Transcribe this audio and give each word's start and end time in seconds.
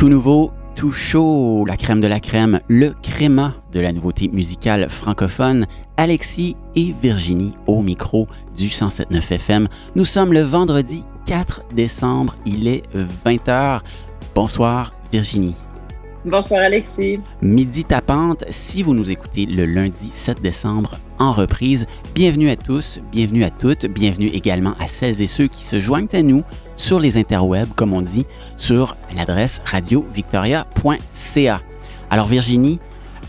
Tout 0.00 0.08
nouveau, 0.08 0.50
tout 0.76 0.92
chaud, 0.92 1.66
la 1.66 1.76
crème 1.76 2.00
de 2.00 2.06
la 2.06 2.20
crème, 2.20 2.60
le 2.68 2.94
créma 3.02 3.56
de 3.70 3.80
la 3.80 3.92
nouveauté 3.92 4.30
musicale 4.32 4.88
francophone, 4.88 5.66
Alexis 5.98 6.56
et 6.74 6.94
Virginie 7.02 7.52
au 7.66 7.82
micro 7.82 8.26
du 8.56 8.68
107.9 8.68 9.34
FM. 9.34 9.68
Nous 9.96 10.06
sommes 10.06 10.32
le 10.32 10.40
vendredi 10.40 11.04
4 11.26 11.64
décembre, 11.74 12.34
il 12.46 12.66
est 12.66 12.82
20h. 13.26 13.82
Bonsoir 14.34 14.94
Virginie. 15.12 15.54
Bonsoir 16.24 16.62
Alexis. 16.62 17.20
Midi 17.42 17.84
tapante, 17.84 18.44
si 18.48 18.82
vous 18.82 18.94
nous 18.94 19.10
écoutez 19.10 19.44
le 19.44 19.66
lundi 19.66 20.10
7 20.10 20.40
décembre 20.40 20.96
en 21.18 21.32
reprise, 21.32 21.86
bienvenue 22.14 22.48
à 22.48 22.56
tous, 22.56 23.00
bienvenue 23.12 23.44
à 23.44 23.50
toutes, 23.50 23.84
bienvenue 23.84 24.28
également 24.28 24.72
à 24.80 24.86
celles 24.86 25.20
et 25.20 25.26
ceux 25.26 25.46
qui 25.46 25.62
se 25.62 25.78
joignent 25.78 26.08
à 26.14 26.22
nous 26.22 26.42
sur 26.80 26.98
les 26.98 27.18
interwebs, 27.18 27.68
comme 27.76 27.92
on 27.92 28.00
dit, 28.00 28.24
sur 28.56 28.96
l'adresse 29.14 29.60
radiovictoria.ca. 29.66 31.60
Alors 32.08 32.26
Virginie, 32.26 32.80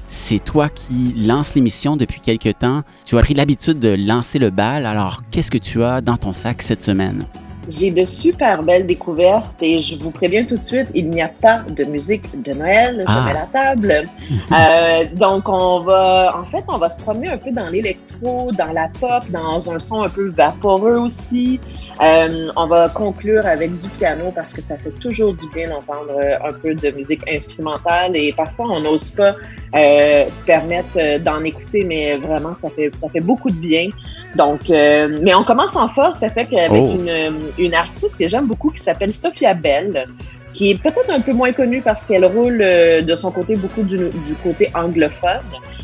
c'est 0.08 0.44
toi 0.44 0.70
qui 0.70 1.14
lances 1.18 1.54
l'émission 1.54 1.98
depuis 1.98 2.22
quelque 2.22 2.50
temps. 2.50 2.84
Tu 3.06 3.18
as 3.18 3.22
pris 3.22 3.34
l'habitude 3.34 3.80
de 3.80 3.90
lancer 3.90 4.40
le 4.40 4.50
bal, 4.50 4.86
alors 4.86 5.22
qu'est-ce 5.32 5.52
que 5.52 5.58
tu 5.58 5.84
as 5.84 6.02
dans 6.02 6.18
ton 6.18 6.34
sac 6.34 6.62
cette 6.62 6.82
semaine? 6.82 7.26
J'ai 7.70 7.92
de 7.92 8.06
super 8.06 8.64
belles 8.64 8.86
découvertes 8.86 9.62
et 9.62 9.82
je 9.82 9.96
vous 9.96 10.12
préviens 10.12 10.44
tout 10.44 10.58
de 10.58 10.64
suite, 10.64 10.88
il 10.94 11.10
n'y 11.10 11.22
a 11.22 11.28
pas 11.28 11.60
de 11.70 11.84
musique 11.84 12.42
de 12.42 12.54
Noël 12.54 13.04
ah. 13.08 13.26
sur 13.26 13.34
la 13.34 13.46
table. 13.46 14.04
euh, 14.52 15.06
donc, 15.14 15.48
on 15.48 15.82
va, 15.82 16.36
en 16.38 16.44
fait, 16.44 16.64
on 16.68 16.78
va 16.78 16.90
se 16.90 17.02
promener 17.02 17.30
un 17.30 17.38
peu 17.38 17.52
dans 17.52 17.68
l'électro, 17.68 18.52
dans 18.52 18.74
la 18.74 18.90
pop, 19.00 19.24
dans 19.30 19.72
un 19.72 19.80
son 19.80 20.02
un 20.04 20.10
peu 20.10 20.30
vaporeux 20.30 20.98
aussi. 20.98 21.60
Euh, 22.02 22.50
on 22.56 22.66
va 22.66 22.90
conclure 22.90 23.46
avec 23.46 23.78
du 23.78 23.90
piano 23.90 24.32
parce 24.34 24.54
que 24.54 24.62
ça 24.62 24.78
fait 24.78 24.92
toujours 25.00 25.34
du 25.34 25.48
bien 25.54 25.70
d'entendre 25.70 26.20
un 26.44 26.54
peu 26.54 26.74
de 26.74 26.92
musique 26.92 27.22
instrumentale 27.30 28.16
et 28.16 28.34
parfois 28.34 28.66
on 28.70 28.80
n'ose 28.80 29.10
pas 29.10 29.36
euh, 29.74 30.30
se 30.30 30.44
permettre 30.44 30.90
euh, 30.98 31.18
d'en 31.18 31.42
écouter, 31.46 31.86
mais 31.88 32.18
vraiment 32.18 32.56
ça 32.56 32.70
fait 32.70 32.92
ça 32.94 33.08
fait 33.08 33.22
beaucoup 33.22 33.50
de 33.50 33.56
bien. 33.56 33.88
Donc, 34.36 34.70
euh, 34.70 35.18
mais 35.22 35.34
on 35.34 35.46
commence 35.46 35.78
en 35.78 35.88
force. 35.88 36.20
Ça 36.20 36.28
fait 36.28 36.46
qu'avec 36.46 36.84
oh. 36.84 36.98
une, 37.00 37.40
une 37.58 37.74
artiste 37.74 38.18
que 38.18 38.28
j'aime 38.28 38.48
beaucoup 38.48 38.72
qui 38.72 38.82
s'appelle 38.82 39.14
Sophia 39.14 39.54
Bell, 39.54 40.06
qui 40.54 40.72
est 40.72 40.82
peut-être 40.82 41.10
un 41.10 41.22
peu 41.22 41.34
moins 41.34 41.54
connue 41.54 41.82
parce 41.82 42.06
qu'elle 42.06 42.26
roule 42.26 42.60
de 42.60 43.16
son 43.16 43.32
côté 43.32 43.56
beaucoup 43.56 43.84
du, 43.84 43.98
côté 44.44 44.70
anglophone. 44.74 45.42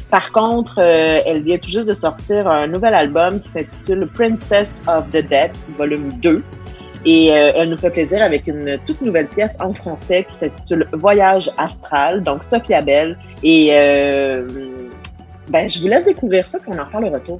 Par 0.10 0.32
contre, 0.32 0.76
euh, 0.80 1.20
elle 1.26 1.42
vient 1.42 1.58
tout 1.58 1.70
juste 1.70 1.88
de 1.88 1.94
sortir 1.94 2.48
un 2.48 2.68
nouvel 2.68 2.94
album 2.94 3.42
qui 3.42 3.50
s'intitule 3.50 4.08
Princess 4.14 4.82
of 4.88 5.10
the 5.12 5.28
Dead, 5.28 5.52
volume 5.78 6.14
2. 6.22 6.44
Et 7.06 7.32
euh, 7.32 7.52
elle 7.56 7.70
nous 7.70 7.78
fait 7.78 7.90
plaisir 7.90 8.22
avec 8.22 8.48
une 8.48 8.80
toute 8.86 9.02
nouvelle 9.02 9.28
pièce 9.28 9.58
en 9.62 9.74
français 9.74 10.26
qui 10.30 10.36
s'intitule 10.36 10.86
Voyage 10.94 11.50
astral, 11.58 12.24
donc 12.24 12.44
Sophia 12.44 12.82
Bell. 12.82 13.18
Et 13.44 13.70
euh, 13.74 14.48
ben, 15.50 15.70
je 15.70 15.80
vous 15.80 15.88
laisse 15.88 16.06
découvrir 16.06 16.48
ça, 16.48 16.58
puis 16.60 16.72
on 16.74 16.80
en 16.80 16.86
parle 16.86 17.06
au 17.06 17.10
retour. 17.10 17.40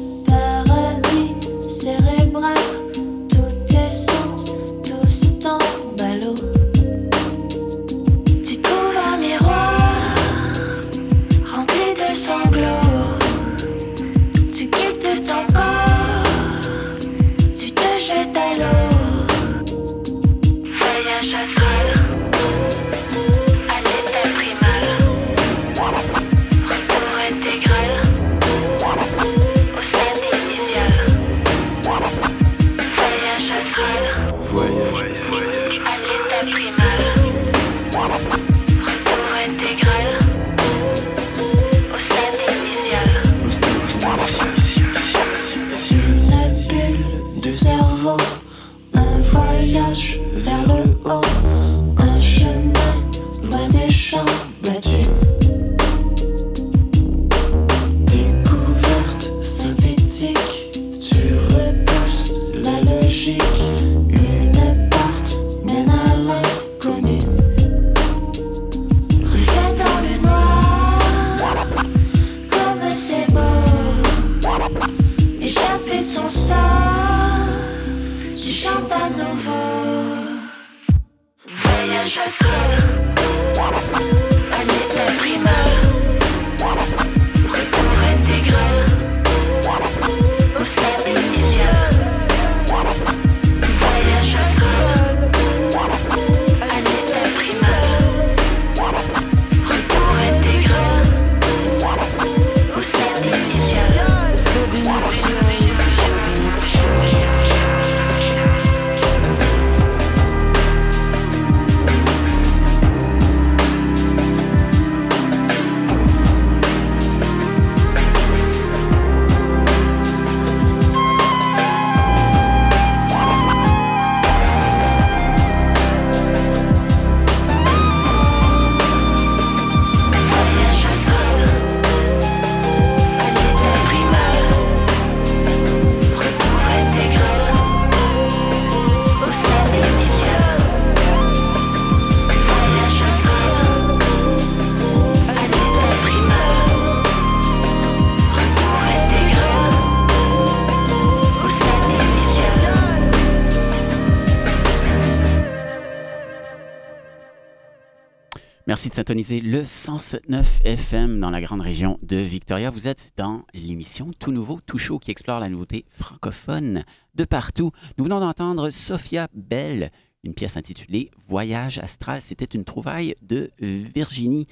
syntoniser 159.11 159.41
le 159.41 159.63
107.9 159.63 160.63
FM 160.63 161.19
dans 161.19 161.31
la 161.31 161.41
grande 161.41 161.59
région 161.59 161.99
de 162.01 162.15
Victoria. 162.15 162.69
Vous 162.69 162.87
êtes 162.87 163.11
dans 163.17 163.43
l'émission 163.53 164.11
Tout 164.17 164.31
Nouveau, 164.31 164.61
Tout 164.65 164.77
Chaud 164.77 164.99
qui 164.99 165.11
explore 165.11 165.41
la 165.41 165.49
nouveauté 165.49 165.83
francophone 165.89 166.85
de 167.13 167.25
partout. 167.25 167.71
Nous 167.97 168.05
venons 168.05 168.21
d'entendre 168.21 168.69
Sophia 168.69 169.27
Bell, 169.33 169.89
une 170.23 170.33
pièce 170.33 170.55
intitulée 170.55 171.11
Voyage 171.27 171.77
astral. 171.79 172.21
C'était 172.21 172.45
une 172.45 172.63
trouvaille 172.63 173.15
de 173.21 173.51
Virginie. 173.59 174.47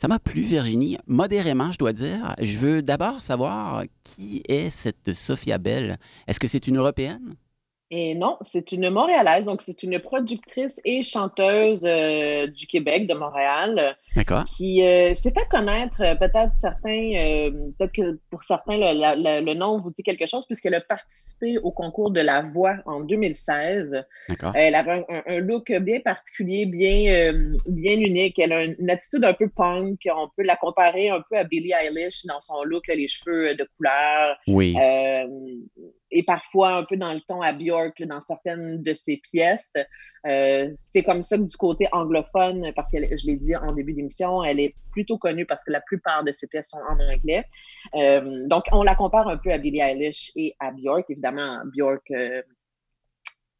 Ça 0.00 0.06
m'a 0.06 0.20
plu, 0.20 0.42
Virginie, 0.42 0.98
modérément, 1.08 1.72
je 1.72 1.78
dois 1.78 1.92
dire. 1.92 2.36
Je 2.40 2.58
veux 2.58 2.82
d'abord 2.82 3.24
savoir 3.24 3.82
qui 4.04 4.40
est 4.46 4.70
cette 4.70 5.14
Sophia 5.14 5.58
Bell. 5.58 5.98
Est-ce 6.28 6.38
que 6.38 6.46
c'est 6.46 6.68
une 6.68 6.76
Européenne? 6.76 7.34
Et 7.90 8.14
non, 8.14 8.36
c'est 8.40 8.72
une 8.72 8.90
Montréalaise, 8.90 9.44
donc 9.44 9.62
c'est 9.62 9.82
une 9.84 10.00
productrice 10.00 10.80
et 10.84 11.02
chanteuse 11.02 11.84
euh, 11.84 12.48
du 12.48 12.66
Québec, 12.66 13.06
de 13.06 13.14
Montréal, 13.14 13.96
qui 14.56 14.82
euh, 14.82 15.14
s'est 15.14 15.32
fait 15.32 15.46
connaître, 15.50 16.02
euh, 16.02 16.14
peut-être 16.14 16.52
certains, 16.58 17.50
peut-être 17.78 17.92
que 17.92 18.18
pour 18.30 18.44
certains, 18.44 18.76
le, 18.76 19.54
nom 19.54 19.80
vous 19.80 19.90
dit 19.90 20.02
quelque 20.02 20.26
chose, 20.26 20.46
puisqu'elle 20.46 20.74
a 20.74 20.80
participé 20.80 21.58
au 21.58 21.70
concours 21.70 22.10
de 22.10 22.20
la 22.20 22.42
voix 22.42 22.76
en 22.86 23.00
2016. 23.00 24.04
Elle 24.54 24.74
avait 24.74 25.04
un, 25.26 25.40
look 25.40 25.72
bien 25.72 26.00
particulier, 26.00 26.66
bien, 26.66 27.32
bien 27.68 27.98
unique. 27.98 28.38
Elle 28.38 28.52
a 28.52 28.64
une, 28.64 28.90
attitude 28.90 29.24
un 29.24 29.34
peu 29.34 29.48
punk. 29.48 30.00
On 30.06 30.28
peut 30.36 30.42
la 30.42 30.56
comparer 30.56 31.10
un 31.10 31.22
peu 31.28 31.36
à 31.36 31.44
Billie 31.44 31.72
Eilish 31.72 32.24
dans 32.26 32.40
son 32.40 32.62
look, 32.64 32.84
les 32.88 33.08
cheveux 33.08 33.54
de 33.54 33.68
couleur. 33.76 34.36
Oui 34.46 34.76
et 36.10 36.22
parfois 36.22 36.76
un 36.76 36.84
peu 36.84 36.96
dans 36.96 37.12
le 37.12 37.20
ton 37.20 37.42
à 37.42 37.52
Björk 37.52 38.02
dans 38.04 38.20
certaines 38.20 38.82
de 38.82 38.94
ses 38.94 39.18
pièces. 39.18 39.74
Euh, 40.26 40.70
c'est 40.76 41.02
comme 41.02 41.22
ça 41.22 41.36
que 41.36 41.42
du 41.42 41.56
côté 41.56 41.86
anglophone, 41.92 42.72
parce 42.74 42.90
que 42.90 42.98
je 42.98 43.26
l'ai 43.26 43.36
dit 43.36 43.54
en 43.54 43.72
début 43.72 43.92
d'émission, 43.92 44.42
elle 44.42 44.58
est 44.58 44.74
plutôt 44.90 45.18
connue 45.18 45.46
parce 45.46 45.64
que 45.64 45.70
la 45.70 45.80
plupart 45.80 46.24
de 46.24 46.32
ses 46.32 46.48
pièces 46.48 46.70
sont 46.70 46.78
en 46.78 46.98
anglais. 47.12 47.44
Euh, 47.94 48.46
donc, 48.48 48.64
on 48.72 48.82
la 48.82 48.94
compare 48.94 49.28
un 49.28 49.36
peu 49.36 49.52
à 49.52 49.58
Billie 49.58 49.80
Eilish 49.80 50.32
et 50.34 50.54
à 50.58 50.72
Björk. 50.72 51.04
Évidemment, 51.10 51.60
Björk 51.66 52.10
euh, 52.10 52.42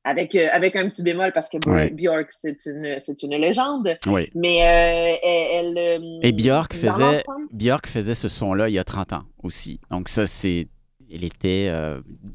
avec, 0.02 0.34
avec 0.34 0.74
un 0.76 0.88
petit 0.88 1.02
bémol 1.02 1.32
parce 1.32 1.48
que 1.48 1.58
Björk, 1.90 2.28
c'est 2.30 2.66
une, 2.66 2.96
c'est 2.98 3.22
une 3.22 3.36
légende. 3.36 3.96
Oui. 4.06 4.30
Mais 4.34 4.56
elle, 4.56 6.18
Et 6.22 6.32
Björk 6.32 6.74
faisait, 6.74 7.22
Björk 7.52 7.86
faisait 7.86 8.14
ce 8.14 8.28
son-là 8.28 8.68
il 8.68 8.72
y 8.72 8.78
a 8.78 8.84
30 8.84 9.12
ans 9.12 9.24
aussi. 9.42 9.80
Donc, 9.90 10.08
ça, 10.08 10.26
c'est 10.26 10.68
elle 11.12 11.22
était 11.22 11.72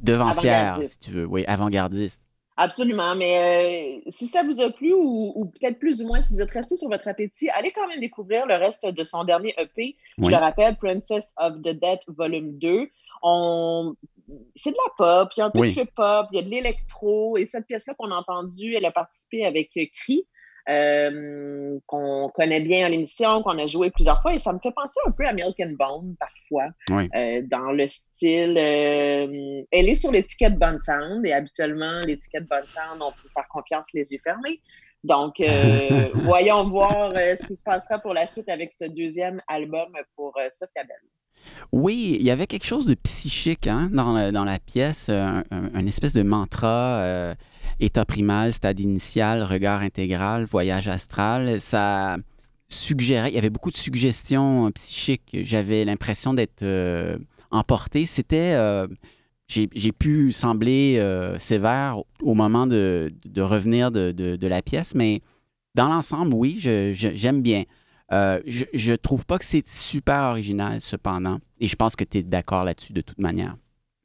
devancière, 0.01 0.79
si 0.85 0.99
tu 1.01 1.11
veux, 1.11 1.25
oui, 1.25 1.43
avant-gardiste. 1.45 2.30
Absolument, 2.57 3.15
mais 3.15 4.01
euh, 4.05 4.11
si 4.11 4.27
ça 4.27 4.43
vous 4.43 4.61
a 4.61 4.69
plu 4.69 4.93
ou, 4.93 5.51
peut-être 5.53 5.79
plus 5.79 6.01
ou 6.01 6.07
moins 6.07 6.21
si 6.21 6.33
vous 6.33 6.41
êtes 6.41 6.51
resté 6.51 6.75
sur 6.75 6.89
votre 6.89 7.07
appétit, 7.07 7.49
allez 7.49 7.71
quand 7.71 7.87
même 7.87 7.99
découvrir 7.99 8.45
le 8.45 8.55
reste 8.55 8.85
de 8.85 9.03
son 9.03 9.23
dernier 9.23 9.55
EP. 9.57 9.95
Je 10.17 10.29
le 10.29 10.35
rappelle, 10.35 10.75
Princess 10.75 11.33
of 11.37 11.57
the 11.61 11.69
Dead 11.69 11.99
Volume 12.07 12.57
2. 12.59 12.89
On... 13.23 13.95
C'est 14.55 14.71
de 14.71 14.75
la 14.75 14.93
pop, 14.97 15.33
il 15.35 15.39
y 15.39 15.43
a 15.43 15.45
un 15.47 15.51
peu 15.51 15.59
de 15.59 15.89
pop, 15.95 16.27
il 16.31 16.37
y 16.37 16.39
a 16.39 16.43
de 16.43 16.49
l'électro 16.49 17.37
et 17.37 17.45
cette 17.47 17.65
pièce-là 17.67 17.95
qu'on 17.95 18.11
a 18.11 18.15
entendue, 18.15 18.75
elle 18.75 18.85
a 18.85 18.91
participé 18.91 19.45
avec 19.45 19.71
Cri. 19.93 20.25
Euh, 20.69 21.79
qu'on 21.87 22.29
connaît 22.29 22.59
bien 22.59 22.85
à 22.85 22.89
l'émission, 22.89 23.41
qu'on 23.41 23.57
a 23.57 23.65
joué 23.65 23.89
plusieurs 23.89 24.21
fois, 24.21 24.33
et 24.35 24.39
ça 24.39 24.53
me 24.53 24.59
fait 24.59 24.71
penser 24.71 24.99
un 25.07 25.11
peu 25.11 25.25
à 25.25 25.33
Milk 25.33 25.59
and 25.59 25.73
Bone 25.77 26.15
parfois, 26.19 26.69
euh, 27.15 27.41
dans 27.49 27.71
le 27.71 27.89
style. 27.89 28.57
Euh, 28.57 29.63
elle 29.71 29.89
est 29.89 29.95
sur 29.95 30.11
l'étiquette 30.11 30.57
Bonne 30.57 30.77
Sound, 30.77 31.25
et 31.25 31.33
habituellement, 31.33 31.99
l'étiquette 32.05 32.47
Bonne 32.47 32.67
Sound, 32.67 33.01
on 33.01 33.11
peut 33.11 33.29
faire 33.33 33.47
confiance 33.49 33.87
les 33.93 34.11
yeux 34.11 34.19
fermés. 34.23 34.61
Donc, 35.03 35.37
voyons 36.13 36.69
voir 36.69 37.13
ce 37.13 37.45
qui 37.47 37.55
se 37.55 37.63
passera 37.63 37.97
pour 37.97 38.13
la 38.13 38.27
suite 38.27 38.47
avec 38.47 38.71
ce 38.71 38.85
deuxième 38.85 39.41
album 39.47 39.91
pour 40.15 40.37
Sophia 40.51 40.83
Bell. 40.83 40.97
Oui, 41.71 42.17
il 42.19 42.23
y 42.23 42.29
avait 42.29 42.45
quelque 42.45 42.67
chose 42.67 42.85
de 42.85 42.93
psychique 42.93 43.65
hein, 43.65 43.89
dans, 43.91 44.13
la, 44.13 44.59
pièce, 44.59 45.09
un, 45.09 45.85
espèce 45.87 46.13
de 46.13 46.21
mantra 46.21 47.33
état 47.81 48.05
primal, 48.05 48.53
stade 48.53 48.79
initial, 48.79 49.43
regard 49.43 49.81
intégral, 49.81 50.45
voyage 50.45 50.87
astral. 50.87 51.59
Ça 51.59 52.17
suggérait, 52.69 53.29
il 53.29 53.35
y 53.35 53.37
avait 53.37 53.49
beaucoup 53.49 53.71
de 53.71 53.77
suggestions 53.77 54.67
euh, 54.67 54.69
psychiques. 54.71 55.35
J'avais 55.41 55.83
l'impression 55.83 56.33
d'être 56.33 56.63
euh, 56.63 57.17
emporté. 57.49 58.05
C'était. 58.05 58.53
Euh, 58.55 58.87
j'ai 59.47 59.91
pu 59.91 60.31
sembler 60.31 60.95
sévère 61.37 61.97
au 62.21 62.33
moment 62.33 62.67
de, 62.67 63.11
revenir 63.35 63.91
de, 63.91 64.47
la 64.47 64.61
pièce, 64.61 64.95
mais 64.95 65.19
dans 65.75 65.89
l'ensemble, 65.89 66.33
oui, 66.33 66.55
j'aime 66.57 67.41
bien. 67.41 67.65
je, 68.09 68.63
je 68.73 68.93
trouve 68.93 69.25
pas 69.25 69.37
que 69.37 69.43
c'est 69.43 69.67
super 69.67 70.21
original, 70.29 70.79
cependant, 70.79 71.39
et 71.59 71.67
je 71.67 71.75
pense 71.75 71.97
que 71.97 72.05
tu 72.05 72.19
es 72.19 72.23
d'accord 72.23 72.63
là-dessus 72.63 72.93
de 72.93 73.01
toute 73.01 73.19
manière. 73.19 73.57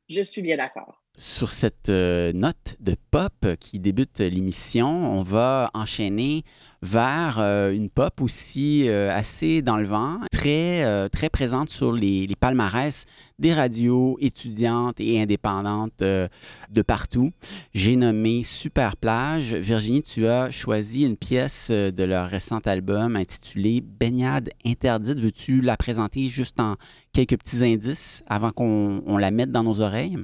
Je 0.08 0.22
suis 0.22 0.42
bien 0.42 0.56
d'accord 0.56 1.05
sur 1.18 1.50
cette 1.50 1.88
euh, 1.88 2.32
note 2.32 2.76
de 2.80 2.94
pop 3.10 3.32
qui 3.58 3.78
débute 3.78 4.20
l'émission, 4.20 4.86
on 4.86 5.22
va 5.22 5.70
enchaîner 5.72 6.44
vers 6.82 7.38
euh, 7.38 7.72
une 7.72 7.88
pop 7.88 8.20
aussi 8.20 8.88
euh, 8.88 9.10
assez 9.10 9.62
dans 9.62 9.78
le 9.78 9.86
vent, 9.86 10.20
très, 10.30 11.08
présente 11.32 11.70
sur 11.70 11.92
les, 11.92 12.28
palmarès 12.38 13.06
des 13.38 13.54
radios 13.54 14.18
étudiantes 14.20 15.00
et 15.00 15.20
indépendantes 15.20 16.00
de 16.00 16.82
partout. 16.86 17.32
J'ai 17.74 17.96
nommé 17.96 18.42
Super 18.42 18.96
Plage. 18.96 19.54
Virginie, 19.54 20.02
tu 20.02 20.26
as 20.26 20.50
choisi 20.50 21.04
une 21.04 21.16
pièce 21.16 21.70
de 21.70 22.04
leur 22.04 22.28
récent 22.28 22.60
album 22.64 23.16
intitulé 23.16 23.82
Baignade 23.82 24.50
interdite. 24.64 25.18
Veux-tu 25.18 25.60
la 25.60 25.76
présenter 25.76 26.28
juste 26.28 26.60
en 26.60 26.76
quelques 27.12 27.38
petits 27.38 27.64
indices 27.64 28.22
avant 28.26 28.52
qu'on 28.52 29.18
la 29.18 29.30
mette 29.30 29.52
dans 29.52 29.64
nos 29.64 29.80
oreilles? 29.80 30.16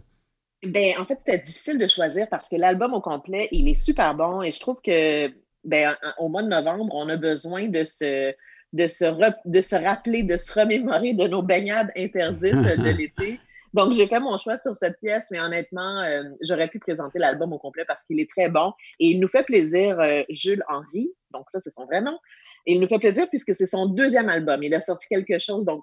Ben, 0.63 0.95
en 0.99 1.05
fait, 1.05 1.19
c'était 1.25 1.39
difficile 1.39 1.79
de 1.79 1.87
choisir 1.89 2.29
parce 2.29 2.49
que 2.49 2.57
l'album 2.57 2.95
au 2.95 3.01
complet, 3.01 3.49
il 3.51 3.69
est 3.69 3.75
super 3.75 4.15
bon 4.15 4.43
et 4.43 4.53
je 4.53 4.61
trouve 4.61 4.81
que 4.81 5.29
ben, 5.65 5.97
au 6.19 6.29
mois 6.29 6.43
de 6.43 6.49
novembre, 6.49 6.95
on 6.95 7.09
a 7.09 7.17
besoin 7.17 7.69
de 7.69 7.85
se, 7.85 8.33
de 8.73 8.87
se, 8.87 9.05
de 9.45 9.61
se 9.61 9.77
rappeler, 9.77 10.23
de 10.23 10.37
se 10.37 10.53
remémorer 10.59 11.15
de 11.15 11.27
nos 11.27 11.43
baignades 11.43 11.91
interdites 11.97 12.55
de 12.55 12.91
l'été. 12.97 13.41
Donc, 13.75 13.93
j'ai 13.95 14.07
fait 14.07 14.21
mon 14.21 14.37
choix 14.37 14.59
sur 14.59 14.77
cette 14.77 15.01
pièce, 15.01 15.31
mais 15.31 15.41
honnêtement, 15.41 16.01
euh, 16.03 16.25
j'aurais 16.43 16.69
pu 16.69 16.79
présenter 16.79 17.19
l'album 17.19 17.53
au 17.53 17.59
complet 17.59 17.85
parce 17.87 18.05
qu'il 18.05 18.21
est 18.21 18.29
très 18.29 18.49
bon 18.49 18.73
et 19.01 19.09
il 19.09 19.19
nous 19.19 19.29
fait 19.29 19.45
plaisir, 19.45 19.99
euh, 19.99 20.23
Jules 20.29 20.63
Henry, 20.69 21.11
donc 21.31 21.45
ça, 21.49 21.59
c'est 21.61 21.71
son 21.71 21.87
vrai 21.87 22.03
nom. 22.03 22.19
Et 22.67 22.75
il 22.75 22.81
nous 22.81 22.87
fait 22.87 22.99
plaisir 22.99 23.29
puisque 23.29 23.55
c'est 23.55 23.67
son 23.67 23.87
deuxième 23.87 24.29
album. 24.29 24.63
Il 24.63 24.75
a 24.75 24.81
sorti 24.81 25.09
quelque 25.09 25.39
chose, 25.39 25.65
donc 25.65 25.83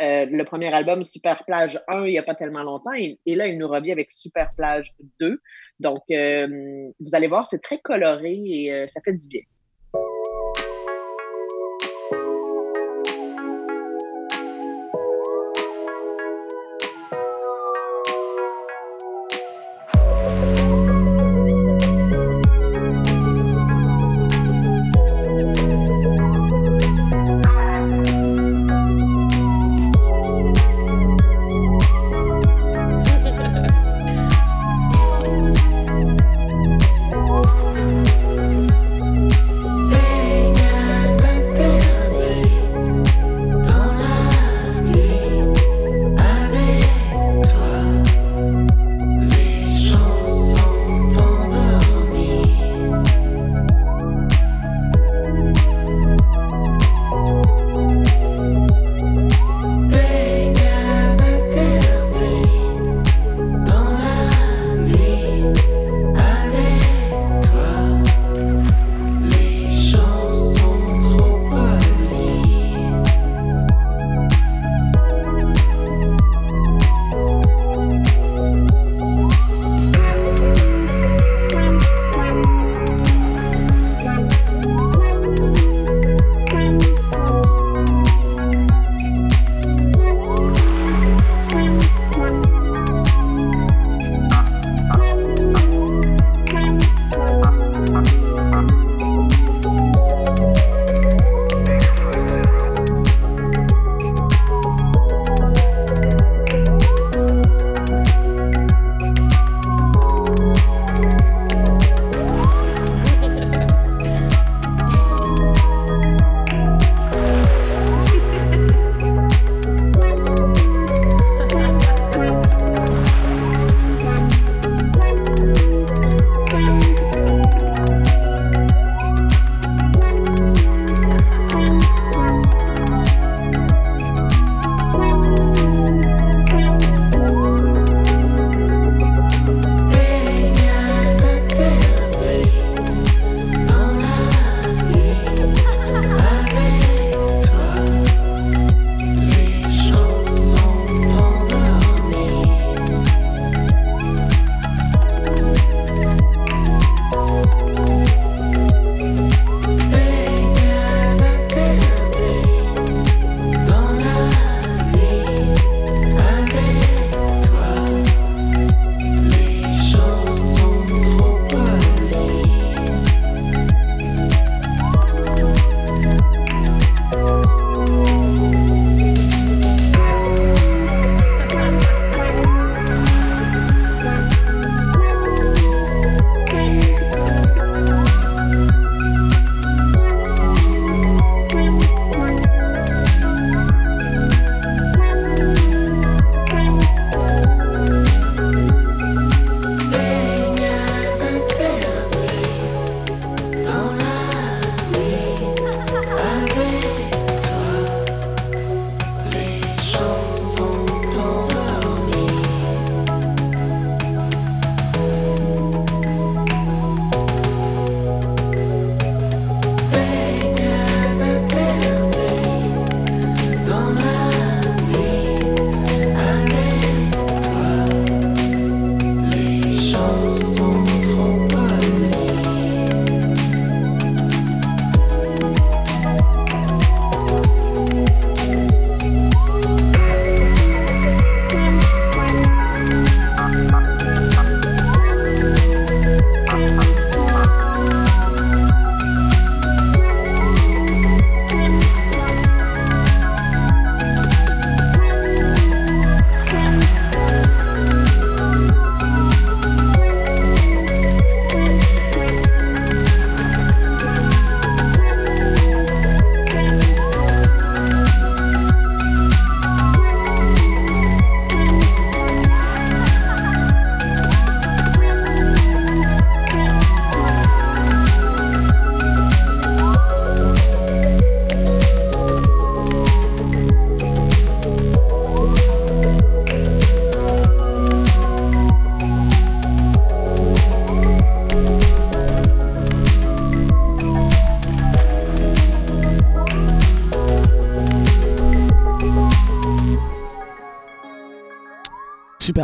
euh, 0.00 0.26
le 0.26 0.44
premier 0.44 0.72
album, 0.74 1.04
Super 1.04 1.44
Plage 1.44 1.80
1, 1.88 2.06
il 2.06 2.10
n'y 2.10 2.18
a 2.18 2.22
pas 2.22 2.34
tellement 2.34 2.62
longtemps. 2.62 2.92
Et, 2.94 3.18
là, 3.26 3.46
il 3.46 3.58
nous 3.58 3.68
revient 3.68 3.92
avec 3.92 4.10
Super 4.10 4.52
Plage 4.56 4.92
2. 5.20 5.40
Donc, 5.80 6.02
euh, 6.10 6.90
vous 7.00 7.14
allez 7.14 7.28
voir, 7.28 7.46
c'est 7.46 7.62
très 7.62 7.78
coloré 7.78 8.40
et 8.44 8.72
euh, 8.72 8.86
ça 8.86 9.00
fait 9.02 9.12
du 9.12 9.28
bien. 9.28 9.42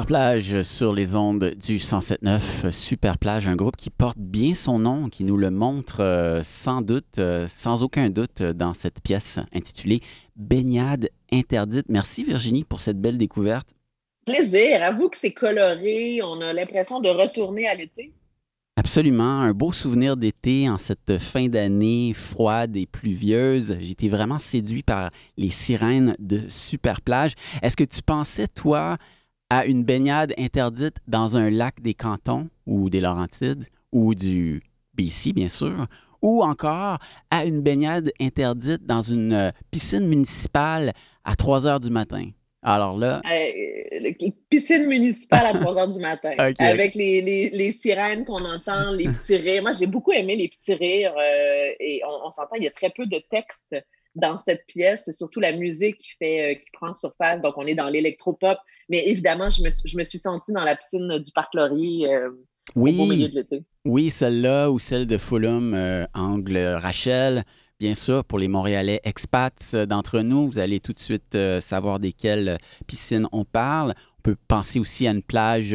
Super 0.00 0.06
Plage 0.06 0.62
sur 0.62 0.94
les 0.94 1.14
ondes 1.14 1.52
du 1.62 1.76
107.9. 1.76 2.70
Super 2.70 3.18
Plage, 3.18 3.46
un 3.46 3.54
groupe 3.54 3.76
qui 3.76 3.90
porte 3.90 4.16
bien 4.16 4.54
son 4.54 4.78
nom, 4.78 5.10
qui 5.10 5.24
nous 5.24 5.36
le 5.36 5.50
montre 5.50 6.02
euh, 6.02 6.40
sans 6.42 6.80
doute, 6.80 7.18
euh, 7.18 7.46
sans 7.48 7.82
aucun 7.82 8.08
doute, 8.08 8.42
dans 8.42 8.72
cette 8.72 9.02
pièce 9.02 9.38
intitulée 9.52 10.00
Baignade 10.36 11.10
interdite. 11.30 11.90
Merci 11.90 12.24
Virginie 12.24 12.64
pour 12.64 12.80
cette 12.80 12.98
belle 12.98 13.18
découverte. 13.18 13.68
Plaisir. 14.24 14.82
Avoue 14.82 15.10
que 15.10 15.18
c'est 15.18 15.32
coloré. 15.32 16.20
On 16.22 16.40
a 16.40 16.54
l'impression 16.54 17.00
de 17.00 17.10
retourner 17.10 17.68
à 17.68 17.74
l'été. 17.74 18.14
Absolument, 18.76 19.40
un 19.40 19.52
beau 19.52 19.72
souvenir 19.72 20.16
d'été 20.16 20.70
en 20.70 20.78
cette 20.78 21.18
fin 21.18 21.48
d'année 21.48 22.14
froide 22.14 22.74
et 22.74 22.86
pluvieuse. 22.86 23.72
Été 23.72 24.08
vraiment 24.08 24.38
séduit 24.38 24.82
par 24.82 25.10
les 25.36 25.50
sirènes 25.50 26.16
de 26.18 26.48
Super 26.48 27.02
Plage. 27.02 27.32
Est-ce 27.60 27.76
que 27.76 27.84
tu 27.84 28.00
pensais, 28.00 28.48
toi, 28.48 28.96
à 29.50 29.66
une 29.66 29.82
baignade 29.82 30.32
interdite 30.38 30.96
dans 31.08 31.36
un 31.36 31.50
lac 31.50 31.82
des 31.82 31.94
Cantons 31.94 32.48
ou 32.66 32.88
des 32.88 33.00
Laurentides 33.00 33.66
ou 33.92 34.14
du 34.14 34.62
BC, 34.94 35.32
bien 35.32 35.48
sûr, 35.48 35.86
ou 36.22 36.42
encore 36.42 36.98
à 37.30 37.44
une 37.44 37.60
baignade 37.60 38.12
interdite 38.20 38.86
dans 38.86 39.02
une 39.02 39.32
euh, 39.32 39.50
piscine 39.70 40.06
municipale 40.06 40.92
à 41.24 41.34
3 41.34 41.66
heures 41.66 41.80
du 41.80 41.90
matin. 41.90 42.30
Alors 42.62 42.96
là. 42.98 43.22
Euh, 43.24 44.12
piscine 44.50 44.86
municipale 44.86 45.46
à 45.46 45.58
3 45.58 45.78
heures 45.78 45.88
du 45.88 45.98
matin. 45.98 46.34
Avec 46.58 46.94
les, 46.94 47.72
sirènes 47.72 48.24
qu'on 48.24 48.44
entend, 48.44 48.92
les 48.92 49.04
petits 49.08 49.36
rires. 49.36 49.62
Moi, 49.62 49.72
j'ai 49.72 49.86
beaucoup 49.86 50.12
aimé 50.12 50.36
les 50.36 50.48
petits 50.48 50.74
rires. 50.74 51.14
Euh, 51.16 51.72
et 51.80 52.02
on, 52.06 52.26
on 52.26 52.30
s'entend, 52.30 52.56
il 52.56 52.64
y 52.64 52.68
a 52.68 52.72
très 52.72 52.90
peu 52.90 53.06
de 53.06 53.18
texte 53.30 53.74
dans 54.14 54.36
cette 54.36 54.66
pièce. 54.66 55.02
C'est 55.06 55.12
surtout 55.12 55.40
la 55.40 55.52
musique 55.52 55.98
qui, 55.98 56.10
fait, 56.18 56.60
qui 56.62 56.70
prend 56.72 56.92
surface. 56.92 57.40
Donc, 57.40 57.54
on 57.56 57.66
est 57.66 57.74
dans 57.74 57.88
l'électropop. 57.88 58.58
Mais 58.90 59.04
évidemment, 59.06 59.48
je 59.48 59.62
me, 59.62 59.70
je 59.70 59.96
me 59.96 60.02
suis 60.02 60.18
sentie 60.18 60.52
dans 60.52 60.64
la 60.64 60.74
piscine 60.74 61.18
du 61.18 61.30
Parc 61.30 61.54
Laurier 61.54 62.12
euh, 62.12 62.30
oui, 62.74 62.98
au 62.98 63.06
milieu 63.06 63.28
de 63.28 63.36
l'été. 63.36 63.62
Oui, 63.84 64.10
celle-là 64.10 64.70
ou 64.70 64.80
celle 64.80 65.06
de 65.06 65.16
Fulham, 65.16 65.74
euh, 65.74 66.04
Angle 66.12 66.58
Rachel. 66.58 67.44
Bien 67.78 67.94
sûr, 67.94 68.24
pour 68.24 68.40
les 68.40 68.48
Montréalais 68.48 69.00
expats 69.04 69.70
euh, 69.74 69.86
d'entre 69.86 70.20
nous, 70.20 70.50
vous 70.50 70.58
allez 70.58 70.80
tout 70.80 70.92
de 70.92 70.98
suite 70.98 71.38
savoir 71.60 72.00
desquelles 72.00 72.58
piscines 72.88 73.28
on 73.30 73.44
parle. 73.44 73.94
On 74.18 74.22
peut 74.22 74.36
penser 74.48 74.80
aussi 74.80 75.06
à 75.06 75.12
une 75.12 75.22
plage, 75.22 75.74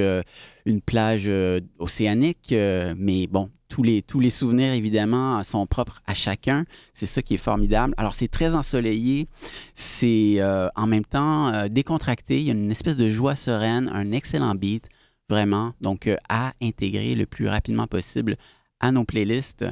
une 0.65 0.81
plage 0.81 1.31
océanique, 1.79 2.51
mais 2.51 3.27
bon, 3.27 3.49
tous 3.75 3.83
les, 3.83 4.01
tous 4.01 4.21
les 4.21 4.29
souvenirs, 4.29 4.71
évidemment, 4.71 5.43
sont 5.43 5.65
propres 5.65 6.01
à 6.07 6.13
chacun. 6.13 6.63
C'est 6.93 7.05
ça 7.05 7.21
qui 7.21 7.33
est 7.33 7.37
formidable. 7.37 7.93
Alors, 7.97 8.15
c'est 8.15 8.29
très 8.29 8.55
ensoleillé. 8.55 9.27
C'est 9.73 10.35
euh, 10.37 10.69
en 10.77 10.87
même 10.87 11.03
temps 11.03 11.47
euh, 11.47 11.67
décontracté. 11.67 12.37
Il 12.37 12.43
y 12.43 12.51
a 12.51 12.53
une 12.53 12.71
espèce 12.71 12.95
de 12.95 13.11
joie 13.11 13.35
sereine, 13.35 13.91
un 13.93 14.13
excellent 14.13 14.55
beat, 14.55 14.87
vraiment. 15.27 15.73
Donc, 15.81 16.07
euh, 16.07 16.15
à 16.29 16.53
intégrer 16.61 17.15
le 17.15 17.25
plus 17.25 17.49
rapidement 17.49 17.85
possible 17.85 18.37
à 18.79 18.93
nos 18.93 19.03
playlists 19.03 19.65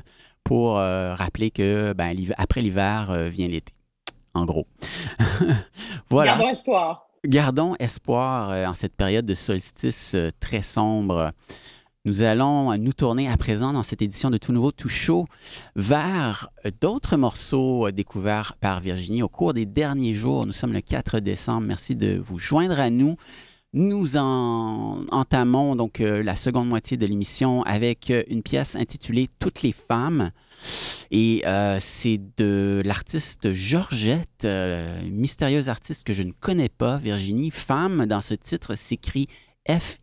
pour 0.44 0.74
rappeler 0.74 1.50
que 1.50 1.94
ben, 1.94 2.14
après 2.36 2.62
l'hiver 2.62 3.30
vient 3.30 3.48
l'été. 3.48 3.72
En 4.34 4.44
gros. 4.44 4.68
voilà. 6.10 6.34
Gardons 6.34 6.50
espoir. 6.50 7.08
Gardons 7.26 7.76
espoir 7.80 8.70
en 8.70 8.74
cette 8.74 8.98
période 8.98 9.26
de 9.26 9.34
solstice 9.34 10.18
très 10.42 10.62
sombre. 10.62 11.32
Nous 12.06 12.22
allons 12.22 12.78
nous 12.78 12.92
tourner 12.92 13.30
à 13.30 13.38
présent 13.38 13.72
dans 13.72 13.82
cette 13.82 14.02
édition 14.02 14.30
de 14.30 14.38
Tout 14.38 14.52
Nouveau, 14.52 14.74
Tout 14.74 14.90
Chaud 14.90 15.26
vers 15.78 16.50
d'autres 16.82 17.16
morceaux 17.16 17.92
découverts 17.92 18.58
par 18.60 18.82
Virginie 18.82 19.24
au 19.24 19.30
cours 19.30 19.54
des 19.54 19.66
derniers 19.66 20.14
jours. 20.14 20.46
Nous 20.46 20.52
sommes 20.52 20.74
le 20.74 20.82
4 20.82 21.22
décembre. 21.22 21.66
Merci 21.66 21.96
de 21.96 22.22
vous 22.22 22.38
joindre 22.38 22.78
à 22.78 22.90
nous. 22.90 23.16
Nous 23.72 24.18
en 24.18 25.06
entamons 25.12 25.78
donc 25.78 26.02
euh, 26.02 26.22
la 26.22 26.36
seconde 26.36 26.68
moitié 26.68 26.98
de 26.98 27.06
l'émission 27.06 27.64
avec 27.64 28.12
une 28.28 28.44
pièce 28.44 28.76
intitulée 28.76 29.30
Toutes 29.40 29.62
les 29.62 29.72
femmes. 29.72 30.32
Et 31.10 31.42
euh, 31.48 31.78
c'est 31.80 32.20
de 32.38 32.82
l'artiste 32.84 33.54
Georgette, 33.54 34.44
euh, 34.44 35.02
mystérieuse 35.10 35.70
artiste 35.70 36.06
que 36.06 36.14
je 36.14 36.24
ne 36.24 36.34
connais 36.34 36.70
pas, 36.70 36.98
Virginie. 36.98 37.50
Femme, 37.50 38.08
dans 38.08 38.22
ce 38.22 38.34
titre, 38.34 38.76
s'écrit 38.76 39.30
F-X-M-M-E-S, 39.68 39.96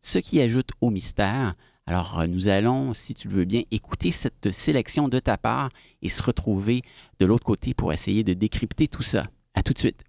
ce 0.00 0.18
qui 0.18 0.40
ajoute 0.40 0.70
au 0.80 0.90
mystère. 0.90 1.54
Alors, 1.86 2.20
euh, 2.20 2.26
nous 2.26 2.48
allons, 2.48 2.92
si 2.94 3.14
tu 3.14 3.28
le 3.28 3.34
veux 3.34 3.44
bien, 3.44 3.62
écouter 3.70 4.10
cette 4.10 4.50
sélection 4.50 5.08
de 5.08 5.18
ta 5.18 5.38
part 5.38 5.70
et 6.02 6.08
se 6.08 6.22
retrouver 6.22 6.82
de 7.18 7.26
l'autre 7.26 7.44
côté 7.44 7.74
pour 7.74 7.92
essayer 7.92 8.24
de 8.24 8.34
décrypter 8.34 8.88
tout 8.88 9.02
ça. 9.02 9.24
À 9.54 9.62
tout 9.62 9.72
de 9.72 9.78
suite. 9.78 10.04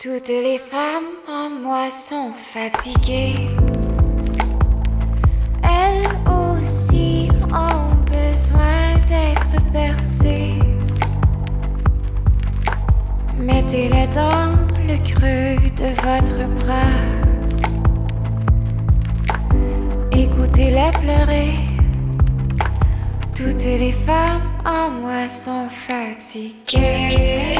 Toutes 0.00 0.28
les 0.28 0.60
femmes 0.60 1.10
en 1.28 1.50
moi 1.50 1.90
sont 1.90 2.30
fatiguées. 2.32 3.48
Elles 5.60 6.06
aussi 6.30 7.28
ont 7.52 7.96
besoin 8.06 8.94
d'être 9.08 9.60
percées. 9.72 10.54
Mettez-les 13.36 14.06
dans 14.14 14.54
le 14.86 14.98
creux 15.02 15.68
de 15.76 15.88
votre 16.06 16.46
bras. 16.60 16.94
Écoutez-les 20.12 20.92
pleurer. 21.00 21.54
Toutes 23.34 23.64
les 23.64 23.92
femmes 24.06 24.42
en 24.64 24.90
moi 24.90 25.28
sont 25.28 25.68
fatiguées. 25.68 27.58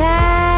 time. 0.00 0.49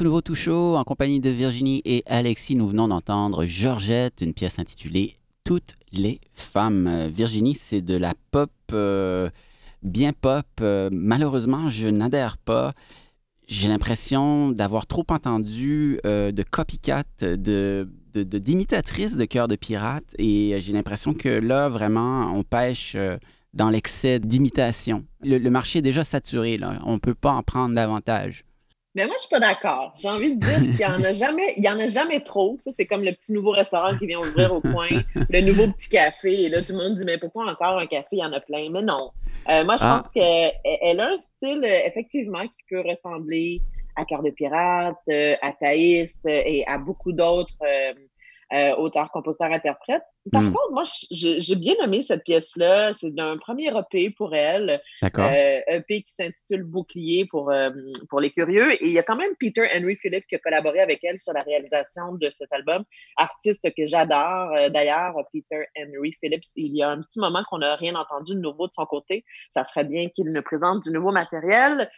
Tout 0.00 0.04
Nouveau 0.04 0.22
Tout 0.22 0.34
Chaud 0.34 0.76
en 0.76 0.82
compagnie 0.82 1.20
de 1.20 1.28
Virginie 1.28 1.82
et 1.84 2.02
Alexis. 2.06 2.56
Nous 2.56 2.66
venons 2.66 2.88
d'entendre 2.88 3.44
Georgette, 3.44 4.22
une 4.22 4.32
pièce 4.32 4.58
intitulée 4.58 5.18
Toutes 5.44 5.76
les 5.92 6.22
femmes. 6.32 6.86
Euh, 6.86 7.08
Virginie, 7.08 7.54
c'est 7.54 7.82
de 7.82 7.98
la 7.98 8.14
pop, 8.30 8.50
euh, 8.72 9.28
bien 9.82 10.14
pop. 10.14 10.46
Euh, 10.62 10.88
malheureusement, 10.90 11.68
je 11.68 11.86
n'adhère 11.86 12.38
pas. 12.38 12.72
J'ai 13.46 13.68
l'impression 13.68 14.52
d'avoir 14.52 14.86
trop 14.86 15.04
entendu 15.10 16.00
de 16.02 16.44
copycat, 16.50 17.04
de, 17.20 17.86
d'imitatrices 18.14 19.16
de, 19.16 19.20
de 19.20 19.24
cœur 19.26 19.48
de 19.48 19.56
pirate. 19.56 20.04
Et 20.16 20.56
j'ai 20.60 20.72
l'impression 20.72 21.12
que 21.12 21.28
là, 21.28 21.68
vraiment, 21.68 22.32
on 22.32 22.42
pêche 22.42 22.96
dans 23.52 23.68
l'excès 23.68 24.18
d'imitation. 24.18 25.04
Le, 25.24 25.46
marché 25.50 25.80
est 25.80 25.82
déjà 25.82 26.04
saturé. 26.04 26.58
On 26.86 26.94
ne 26.94 26.98
peut 26.98 27.14
pas 27.14 27.32
en 27.32 27.42
prendre 27.42 27.74
davantage. 27.74 28.46
Mais 28.94 29.06
moi, 29.06 29.14
je 29.18 29.20
suis 29.20 29.30
pas 29.30 29.40
d'accord. 29.40 29.92
J'ai 29.96 30.08
envie 30.08 30.34
de 30.34 30.40
dire 30.40 30.58
qu'il 30.58 30.74
n'y 30.74 30.84
en 30.84 31.02
a 31.04 31.12
jamais, 31.12 31.54
il 31.56 31.62
y 31.62 31.68
en 31.68 31.78
a 31.78 31.86
jamais 31.86 32.20
trop. 32.20 32.56
Ça, 32.58 32.72
c'est 32.72 32.86
comme 32.86 33.02
le 33.02 33.12
petit 33.12 33.32
nouveau 33.32 33.52
restaurant 33.52 33.96
qui 33.96 34.06
vient 34.06 34.18
ouvrir 34.18 34.52
au 34.52 34.60
coin, 34.60 34.88
le 35.14 35.40
nouveau 35.42 35.68
petit 35.72 35.88
café. 35.88 36.44
Et 36.44 36.48
là, 36.48 36.62
tout 36.62 36.72
le 36.72 36.78
monde 36.78 36.96
dit, 36.96 37.04
mais 37.04 37.18
pourquoi 37.18 37.48
encore 37.48 37.78
un 37.78 37.86
café? 37.86 38.08
Il 38.12 38.18
y 38.18 38.24
en 38.24 38.32
a 38.32 38.40
plein. 38.40 38.68
Mais 38.70 38.82
non. 38.82 39.12
Euh, 39.48 39.64
moi, 39.64 39.76
je 39.76 39.84
ah. 39.84 40.00
pense 40.00 40.10
qu'elle 40.10 41.00
a 41.00 41.08
un 41.08 41.16
style, 41.16 41.64
euh, 41.64 41.86
effectivement, 41.86 42.42
qui 42.42 42.62
peut 42.68 42.80
ressembler 42.80 43.62
à 43.96 44.04
Cœur 44.04 44.22
de 44.22 44.30
Pirate, 44.30 44.96
euh, 45.08 45.36
à 45.42 45.52
Thaïs 45.52 46.24
et 46.26 46.64
à 46.66 46.78
beaucoup 46.78 47.12
d'autres 47.12 47.54
euh, 47.62 47.92
auteur, 48.78 49.10
compositeur, 49.10 49.52
interprète. 49.52 50.02
Par 50.32 50.42
hmm. 50.42 50.52
contre, 50.52 50.72
moi, 50.72 50.84
j'ai 51.10 51.56
bien 51.56 51.74
aimé 51.82 52.02
cette 52.02 52.24
pièce-là. 52.24 52.92
C'est 52.92 53.14
d'un 53.14 53.38
premier 53.38 53.72
EP 53.76 54.10
pour 54.10 54.34
elle. 54.34 54.82
D'accord. 55.00 55.30
Euh, 55.32 55.60
EP 55.68 56.02
qui 56.02 56.12
s'intitule 56.12 56.62
Bouclier 56.62 57.26
pour, 57.26 57.50
euh, 57.50 57.70
pour 58.08 58.20
les 58.20 58.30
curieux. 58.30 58.72
Et 58.74 58.86
il 58.86 58.92
y 58.92 58.98
a 58.98 59.02
quand 59.02 59.16
même 59.16 59.32
Peter 59.38 59.66
Henry 59.74 59.96
Phillips 59.96 60.26
qui 60.26 60.34
a 60.34 60.38
collaboré 60.38 60.80
avec 60.80 61.02
elle 61.04 61.18
sur 61.18 61.32
la 61.32 61.42
réalisation 61.42 62.14
de 62.14 62.30
cet 62.30 62.52
album. 62.52 62.84
Artiste 63.16 63.72
que 63.74 63.86
j'adore. 63.86 64.52
Euh, 64.52 64.68
d'ailleurs, 64.68 65.14
Peter 65.32 65.66
Henry 65.78 66.12
Phillips, 66.20 66.44
il 66.56 66.76
y 66.76 66.82
a 66.82 66.90
un 66.90 67.00
petit 67.00 67.18
moment 67.18 67.42
qu'on 67.48 67.58
n'a 67.58 67.76
rien 67.76 67.94
entendu 67.94 68.34
de 68.34 68.40
nouveau 68.40 68.66
de 68.66 68.72
son 68.74 68.84
côté. 68.84 69.24
Ça 69.48 69.64
serait 69.64 69.84
bien 69.84 70.08
qu'il 70.10 70.30
nous 70.30 70.42
présente 70.42 70.84
du 70.84 70.90
nouveau 70.90 71.12
matériel 71.12 71.90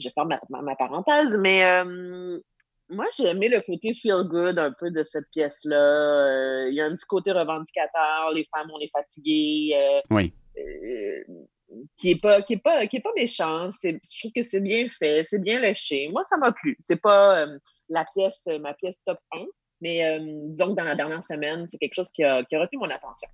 je 0.00 0.08
ferme 0.14 0.34
ma, 0.48 0.62
ma, 0.62 0.76
parenthèse, 0.76 1.36
mais 1.38 1.64
euh, 1.64 2.40
moi, 2.90 3.06
j'ai 3.16 3.28
aimé 3.28 3.48
le 3.48 3.60
côté 3.60 3.94
feel 3.94 4.24
good 4.24 4.58
un 4.58 4.72
peu 4.72 4.90
de 4.90 5.04
cette 5.04 5.28
pièce-là. 5.30 5.76
Euh, 5.76 6.68
il 6.68 6.74
y 6.74 6.80
a 6.80 6.86
un 6.86 6.96
petit 6.96 7.06
côté 7.06 7.30
revendicateur, 7.32 8.32
les 8.34 8.46
femmes, 8.54 8.68
on 8.74 8.80
est 8.80 8.90
fatiguées. 8.90 9.72
Euh, 9.74 10.00
oui. 10.10 10.32
Euh, 10.58 11.22
qui 11.96 12.10
est 12.10 12.20
pas 12.20 12.42
qui 12.42 12.54
est 12.54 12.58
pas 12.58 12.84
qui 12.88 12.96
est 12.96 13.00
pas 13.00 13.12
méchant 13.14 13.70
je 13.80 14.18
trouve 14.18 14.32
que 14.34 14.42
c'est 14.42 14.60
bien 14.60 14.88
fait 14.98 15.22
c'est 15.22 15.40
bien 15.40 15.60
léché 15.60 16.08
moi 16.08 16.24
ça 16.24 16.36
m'a 16.36 16.50
plu 16.50 16.76
c'est 16.80 17.00
pas 17.00 17.46
la 17.88 18.04
pièce 18.12 18.42
ma 18.60 18.74
pièce 18.74 19.00
top 19.06 19.20
1 19.32 19.44
mais 19.80 20.18
disons 20.48 20.70
que 20.70 20.80
dans 20.80 20.82
la 20.82 20.96
dernière 20.96 21.22
semaine 21.22 21.68
c'est 21.70 21.78
quelque 21.78 21.94
chose 21.94 22.10
qui 22.10 22.24
a, 22.24 22.42
qui 22.42 22.56
a 22.56 22.60
retenu 22.60 22.80
mon 22.80 22.90
attention 22.90 23.28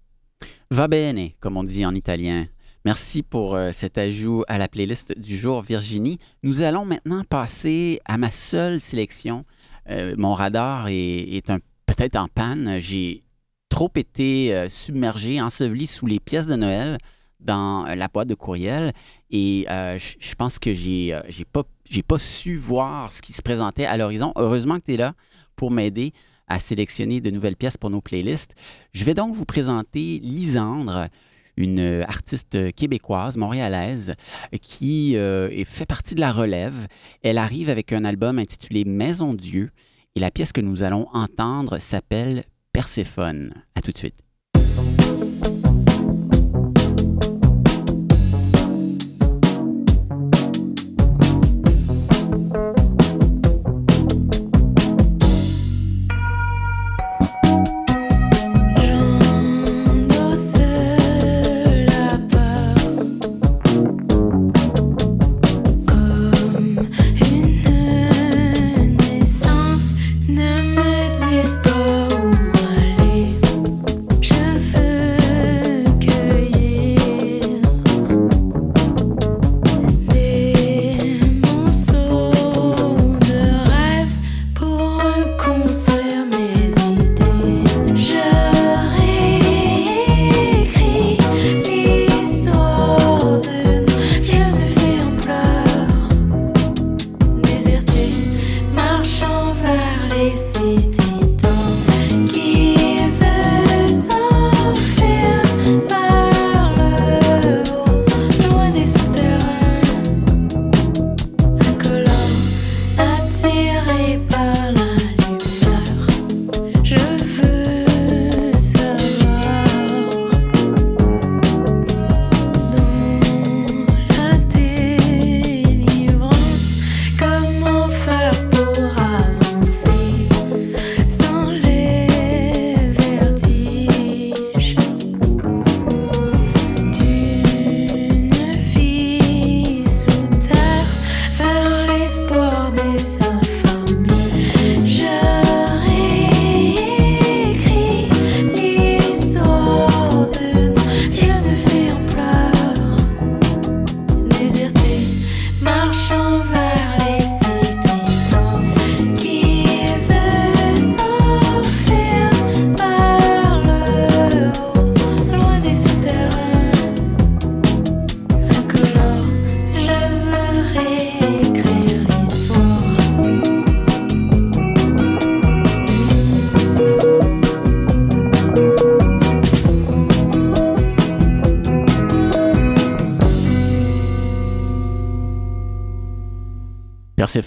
va 0.71 0.87
bene 0.87 1.31
comme 1.41 1.57
on 1.57 1.65
dit 1.65 1.87
en 1.87 1.95
italien 1.95 2.47
Merci 2.87 3.25
pour 3.25 3.59
cet 3.73 3.99
ajout 3.99 4.45
à 4.47 4.59
la 4.59 4.69
playlist 4.69 5.19
du 5.19 5.37
jour, 5.37 5.61
Virginie. 5.61 6.21
Nous 6.45 6.61
allons 6.61 6.85
maintenant 6.85 7.25
passer 7.25 7.99
à 8.05 8.17
ma 8.17 8.31
seule 8.31 8.81
sélection. 8.81 9.45
mon 9.91 10.35
radar 10.35 10.87
est, 10.87 11.45
peut-être 11.87 12.15
en 12.15 12.29
panne. 12.29 12.77
J'ai 12.79 13.25
trop 13.71 13.91
été 13.97 14.69
submergé, 14.69 15.41
enseveli 15.41 15.89
sous 15.89 16.07
les 16.07 16.21
pièces 16.21 16.47
de 16.47 16.55
Noël 16.55 16.99
dans 17.41 17.87
la 17.93 18.07
boîte 18.07 18.29
de 18.29 18.37
courriel 18.37 18.93
et 19.31 19.67
je 19.69 20.35
pense 20.37 20.61
que 20.61 20.73
j'ai 20.73 21.19
j'ai 21.89 22.03
pas 22.05 22.19
su 22.19 22.57
voir 22.57 23.13
ce 23.13 23.21
qui 23.21 23.33
se 23.33 23.43
présentait 23.43 23.87
à 23.87 23.97
l'horizon. 23.97 24.33
Heureusement 24.37 24.79
que 24.79 24.85
tu 24.85 24.95
es 24.95 24.97
là 24.97 25.15
pour 25.57 25.73
m'aider 25.73 26.13
à 26.47 26.61
sélectionner 26.61 27.21
de 27.21 27.31
nouvelles 27.31 27.57
pièces 27.57 27.79
pour 27.79 27.91
nos 27.91 28.01
playlists. 28.01 28.55
Je 28.93 29.03
vais 29.03 29.15
donc 29.15 29.35
vous 29.35 29.45
présenter 29.45 30.21
Lisandre, 30.23 31.09
une 31.57 32.05
artiste 32.07 32.73
québécoise, 32.75 33.37
montréalaise, 33.37 34.15
qui 34.61 35.17
euh, 35.17 35.65
fait 35.65 35.87
partie 35.87 36.15
de 36.15 36.21
la 36.21 36.33
relève. 36.33 36.87
Elle 37.23 37.39
arrive 37.39 37.71
avec 37.71 37.93
un 37.93 38.05
album 38.05 38.39
intitulé 38.39 38.85
Maison 38.85 39.35
Dieu 39.35 39.71
et 40.15 40.21
la 40.21 40.31
pièce 40.31 40.53
que 40.53 40.61
nous 40.61 40.83
allons 40.83 41.09
entendre 41.13 41.79
s'appelle 41.79 42.45
Perséphone. 42.73 43.53
À 43.75 43.83
tout 43.83 43.93
de 43.93 43.99
suite. 43.99 45.26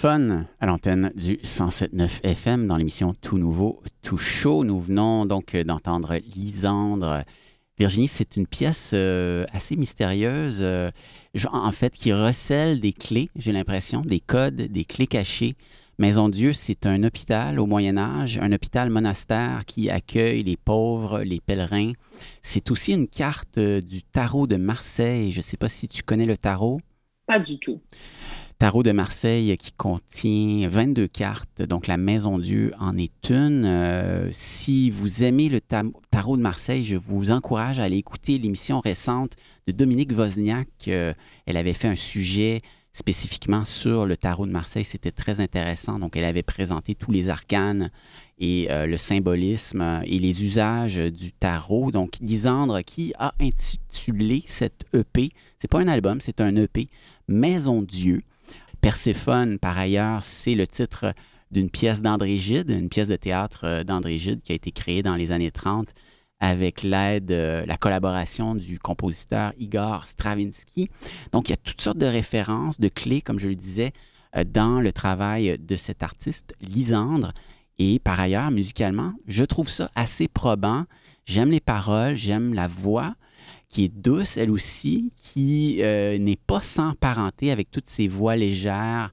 À 0.09 0.65
l'antenne 0.65 1.11
du 1.13 1.35
107.9 1.35 2.21
FM 2.23 2.65
dans 2.65 2.77
l'émission 2.77 3.13
Tout 3.21 3.37
Nouveau, 3.37 3.83
Tout 4.01 4.17
Chaud. 4.17 4.63
Nous 4.63 4.81
venons 4.81 5.27
donc 5.27 5.55
d'entendre 5.55 6.17
Lisandre. 6.35 7.23
Virginie, 7.77 8.07
c'est 8.07 8.35
une 8.35 8.47
pièce 8.47 8.89
euh, 8.95 9.45
assez 9.53 9.75
mystérieuse, 9.75 10.59
euh, 10.61 10.89
en 11.51 11.71
fait, 11.71 11.93
qui 11.93 12.11
recèle 12.11 12.79
des 12.79 12.91
clés, 12.91 13.29
j'ai 13.35 13.51
l'impression, 13.51 14.01
des 14.01 14.19
codes, 14.19 14.55
des 14.55 14.83
clés 14.83 15.05
cachées 15.05 15.55
Maison 15.99 16.27
Dieu, 16.29 16.53
c'est 16.53 16.87
un 16.87 17.03
hôpital 17.03 17.59
au 17.59 17.67
Moyen 17.67 17.97
Âge, 17.97 18.39
un 18.41 18.51
hôpital 18.51 18.89
monastère 18.89 19.63
qui 19.67 19.91
accueille 19.91 20.41
les 20.41 20.57
pauvres, 20.57 21.21
les 21.21 21.39
pèlerins. 21.39 21.91
C'est 22.41 22.71
aussi 22.71 22.93
une 22.93 23.07
carte 23.07 23.59
euh, 23.59 23.79
du 23.79 24.01
tarot 24.01 24.47
de 24.47 24.55
Marseille. 24.55 25.31
Je 25.31 25.37
ne 25.37 25.43
sais 25.43 25.57
pas 25.57 25.69
si 25.69 25.87
tu 25.87 26.01
connais 26.01 26.25
le 26.25 26.35
tarot. 26.35 26.79
Pas 27.27 27.37
du 27.37 27.59
tout. 27.59 27.79
Tarot 28.59 28.83
de 28.83 28.91
Marseille 28.91 29.55
qui 29.57 29.71
contient 29.71 30.67
22 30.67 31.07
cartes, 31.07 31.61
donc 31.61 31.87
la 31.87 31.95
Maison 31.95 32.37
Dieu 32.37 32.73
en 32.77 32.97
est 32.97 33.29
une. 33.29 33.63
Euh, 33.63 34.27
si 34.33 34.89
vous 34.89 35.23
aimez 35.23 35.47
le 35.47 35.61
Tarot 35.61 36.35
de 36.35 36.41
Marseille, 36.41 36.83
je 36.83 36.97
vous 36.97 37.31
encourage 37.31 37.79
à 37.79 37.83
aller 37.83 37.95
écouter 37.95 38.37
l'émission 38.37 38.81
récente 38.81 39.37
de 39.65 39.71
Dominique 39.71 40.11
Wozniak. 40.11 40.67
Euh, 40.89 41.13
elle 41.45 41.55
avait 41.55 41.71
fait 41.71 41.87
un 41.87 41.95
sujet 41.95 42.61
spécifiquement 42.91 43.63
sur 43.63 44.05
le 44.05 44.17
tarot 44.17 44.45
de 44.45 44.51
Marseille. 44.51 44.83
C'était 44.83 45.11
très 45.11 45.39
intéressant. 45.39 45.97
Donc, 45.97 46.17
elle 46.17 46.25
avait 46.25 46.43
présenté 46.43 46.95
tous 46.95 47.13
les 47.13 47.29
arcanes 47.29 47.89
et 48.39 48.67
euh, 48.71 48.87
le 48.87 48.97
symbolisme 48.97 50.01
et 50.03 50.19
les 50.19 50.43
usages 50.43 50.97
du 50.97 51.31
tarot. 51.31 51.91
Donc, 51.91 52.17
Lisandre, 52.19 52.83
qui 52.83 53.13
a 53.19 53.33
intitulé 53.39 54.43
cette 54.47 54.83
EP, 54.93 55.29
c'est 55.59 55.69
pas 55.69 55.79
un 55.79 55.87
album, 55.87 56.19
c'est 56.19 56.41
un 56.41 56.53
EP, 56.57 56.89
Maison 57.29 57.81
Dieu. 57.81 58.19
Perséphone, 58.81 59.59
par 59.59 59.77
ailleurs, 59.77 60.23
c'est 60.23 60.55
le 60.55 60.67
titre 60.67 61.13
d'une 61.51 61.69
pièce 61.69 62.01
d'André 62.01 62.37
Gide, 62.37 62.69
une 62.69 62.89
pièce 62.89 63.07
de 63.09 63.15
théâtre 63.15 63.65
euh, 63.65 63.83
d'André 63.83 64.17
Gide 64.19 64.41
qui 64.41 64.51
a 64.51 64.55
été 64.55 64.71
créée 64.71 65.01
dans 65.01 65.15
les 65.15 65.31
années 65.31 65.51
30 65.51 65.87
avec 66.39 66.83
l'aide, 66.83 67.31
euh, 67.31 67.65
la 67.65 67.77
collaboration 67.77 68.55
du 68.55 68.79
compositeur 68.79 69.51
Igor 69.57 70.05
Stravinsky. 70.05 70.89
Donc, 71.31 71.49
il 71.49 71.51
y 71.51 71.53
a 71.53 71.57
toutes 71.57 71.81
sortes 71.81 71.97
de 71.97 72.05
références, 72.05 72.79
de 72.79 72.87
clés, 72.87 73.21
comme 73.21 73.39
je 73.39 73.49
le 73.49 73.55
disais, 73.55 73.91
euh, 74.37 74.43
dans 74.45 74.79
le 74.79 74.93
travail 74.93 75.57
de 75.59 75.75
cet 75.75 76.01
artiste, 76.01 76.53
Lisandre. 76.61 77.33
Et 77.77 77.99
par 77.99 78.19
ailleurs, 78.19 78.51
musicalement, 78.51 79.13
je 79.27 79.43
trouve 79.43 79.69
ça 79.69 79.89
assez 79.95 80.27
probant. 80.27 80.85
J'aime 81.25 81.51
les 81.51 81.59
paroles, 81.59 82.15
j'aime 82.15 82.53
la 82.53 82.67
voix 82.67 83.15
qui 83.69 83.85
est 83.85 83.95
douce, 83.95 84.35
elle 84.37 84.49
aussi, 84.49 85.13
qui 85.15 85.77
euh, 85.81 86.17
n'est 86.17 86.35
pas 86.35 86.61
sans 86.61 86.93
parenté 86.95 87.51
avec 87.51 87.69
toutes 87.69 87.87
ces 87.87 88.07
voix 88.07 88.35
légères, 88.35 89.11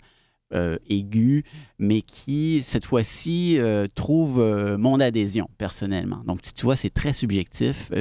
euh, 0.54 0.78
aiguës, 0.88 1.42
mais 1.78 2.00
qui, 2.00 2.62
cette 2.64 2.86
fois-ci, 2.86 3.58
euh, 3.58 3.86
trouve 3.94 4.42
mon 4.78 4.98
adhésion 4.98 5.48
personnellement. 5.58 6.22
Donc, 6.26 6.40
tu 6.42 6.64
vois, 6.64 6.76
c'est 6.76 6.90
très 6.90 7.12
subjectif. 7.12 7.92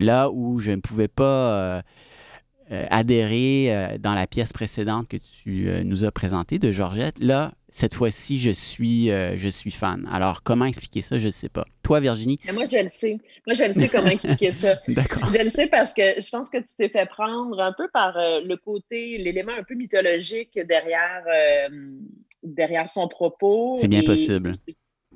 là 0.00 0.30
où 0.30 0.58
je 0.58 0.72
ne 0.72 0.80
pouvais 0.80 1.08
pas 1.08 1.82
adhérer 2.70 3.96
dans 4.00 4.14
la 4.14 4.26
pièce 4.26 4.52
précédente 4.52 5.06
que 5.06 5.18
tu 5.42 5.68
nous 5.84 6.04
as 6.04 6.10
présentée 6.10 6.58
de 6.58 6.72
Georgette, 6.72 7.22
là, 7.22 7.52
cette 7.74 7.94
fois-ci, 7.94 8.38
je 8.38 8.50
suis, 8.50 9.10
euh, 9.10 9.36
je 9.36 9.48
suis 9.48 9.72
fan. 9.72 10.08
Alors, 10.12 10.44
comment 10.44 10.64
expliquer 10.64 11.00
ça, 11.00 11.18
je 11.18 11.26
ne 11.26 11.32
sais 11.32 11.48
pas. 11.48 11.64
Toi, 11.82 11.98
Virginie? 11.98 12.38
moi, 12.52 12.66
je 12.70 12.80
le 12.80 12.88
sais. 12.88 13.18
Moi, 13.48 13.54
je 13.54 13.64
le 13.64 13.72
sais 13.72 13.88
comment 13.88 14.10
expliquer 14.10 14.52
ça. 14.52 14.78
D'accord. 14.88 15.28
Je 15.28 15.42
le 15.42 15.50
sais 15.50 15.66
parce 15.66 15.92
que 15.92 16.20
je 16.20 16.28
pense 16.30 16.50
que 16.50 16.58
tu 16.58 16.76
t'es 16.78 16.88
fait 16.88 17.06
prendre 17.06 17.58
un 17.60 17.72
peu 17.72 17.88
par 17.92 18.16
euh, 18.16 18.42
le 18.44 18.56
côté, 18.56 19.18
l'élément 19.18 19.54
un 19.58 19.64
peu 19.64 19.74
mythologique 19.74 20.56
derrière, 20.56 21.24
euh, 21.26 21.68
derrière 22.44 22.88
son 22.88 23.08
propos. 23.08 23.76
C'est 23.80 23.88
bien 23.88 24.04
possible 24.04 24.54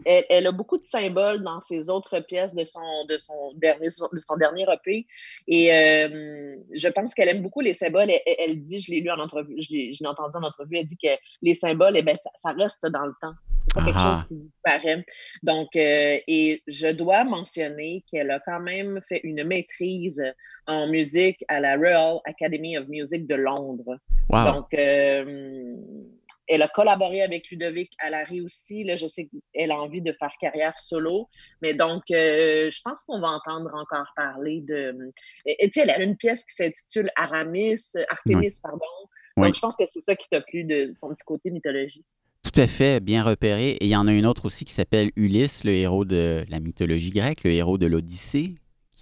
elle, 0.04 0.46
a 0.46 0.52
beaucoup 0.52 0.78
de 0.78 0.86
symboles 0.86 1.42
dans 1.42 1.60
ses 1.60 1.90
autres 1.90 2.20
pièces 2.20 2.54
de 2.54 2.64
son, 2.64 3.04
de 3.08 3.18
son, 3.18 3.52
dernier, 3.56 3.86
de 3.86 4.20
son 4.20 4.36
dernier 4.36 4.64
EP. 4.72 5.06
Et 5.46 5.72
euh, 5.72 6.56
je 6.74 6.88
pense 6.88 7.14
qu'elle 7.14 7.28
aime 7.28 7.42
beaucoup 7.42 7.60
les 7.60 7.74
symboles. 7.74 8.10
Elle, 8.38 8.62
dit, 8.62 8.80
je 8.80 8.90
l'ai 8.90 9.00
lu 9.00 9.10
en 9.10 9.18
entrevue, 9.18 9.56
je 9.60 9.72
l'ai, 9.72 10.06
entendu 10.06 10.36
en 10.36 10.42
entrevue, 10.42 10.78
elle 10.78 10.86
dit 10.86 10.98
que 11.02 11.10
les 11.42 11.54
symboles, 11.54 11.96
eh 11.96 12.02
bien, 12.02 12.14
ça, 12.16 12.52
reste 12.52 12.86
dans 12.86 13.06
le 13.06 13.14
temps. 13.20 13.34
C'est 13.60 13.74
pas 13.74 13.84
quelque 13.84 14.00
chose 14.00 14.28
qui 14.28 14.34
disparaît. 14.36 15.04
Donc, 15.42 15.76
euh, 15.76 16.18
et 16.26 16.62
je 16.66 16.88
dois 16.88 17.24
mentionner 17.24 18.04
qu'elle 18.10 18.30
a 18.30 18.40
quand 18.40 18.60
même 18.60 19.00
fait 19.06 19.20
une 19.24 19.44
maîtrise 19.44 20.22
en 20.66 20.86
musique 20.86 21.44
à 21.48 21.60
la 21.60 21.76
Royal 21.76 22.18
Academy 22.24 22.78
of 22.78 22.88
Music 22.88 23.26
de 23.26 23.34
Londres. 23.34 23.98
Donc, 24.30 24.72
euh, 24.74 25.74
elle 26.48 26.62
a 26.62 26.68
collaboré 26.68 27.22
avec 27.22 27.50
Ludovic 27.50 27.92
Allary 27.98 28.40
aussi. 28.40 28.84
Là, 28.84 28.96
je 28.96 29.06
sais 29.06 29.28
qu'elle 29.28 29.70
a 29.70 29.76
envie 29.80 30.00
de 30.00 30.12
faire 30.12 30.32
carrière 30.40 30.78
solo. 30.78 31.28
Mais 31.62 31.74
donc, 31.74 32.02
euh, 32.10 32.70
je 32.70 32.80
pense 32.82 33.02
qu'on 33.02 33.20
va 33.20 33.28
entendre 33.28 33.70
encore 33.74 34.06
parler 34.16 34.62
de. 34.62 35.12
Et, 35.44 35.68
tu 35.70 35.74
sais, 35.74 35.80
elle 35.82 35.90
a 35.90 36.02
une 36.02 36.16
pièce 36.16 36.44
qui 36.44 36.54
s'intitule 36.54 37.10
Aramis, 37.16 37.80
Artemis, 38.08 38.58
pardon. 38.62 38.84
Donc, 39.36 39.54
je 39.54 39.60
pense 39.60 39.76
que 39.76 39.84
c'est 39.86 40.00
ça 40.00 40.16
qui 40.16 40.28
t'a 40.28 40.40
plu 40.40 40.64
de 40.64 40.90
son 40.94 41.10
petit 41.10 41.24
côté 41.24 41.50
mythologie. 41.50 42.04
Tout 42.42 42.60
à 42.60 42.66
fait, 42.66 43.00
bien 43.00 43.22
repéré. 43.22 43.72
Et 43.72 43.84
il 43.84 43.90
y 43.90 43.96
en 43.96 44.08
a 44.08 44.12
une 44.12 44.26
autre 44.26 44.46
aussi 44.46 44.64
qui 44.64 44.72
s'appelle 44.72 45.10
Ulysse, 45.16 45.64
le 45.64 45.72
héros 45.72 46.04
de 46.04 46.44
la 46.48 46.60
mythologie 46.60 47.10
grecque, 47.10 47.44
le 47.44 47.52
héros 47.52 47.78
de 47.78 47.86
l'Odyssée, 47.86 48.54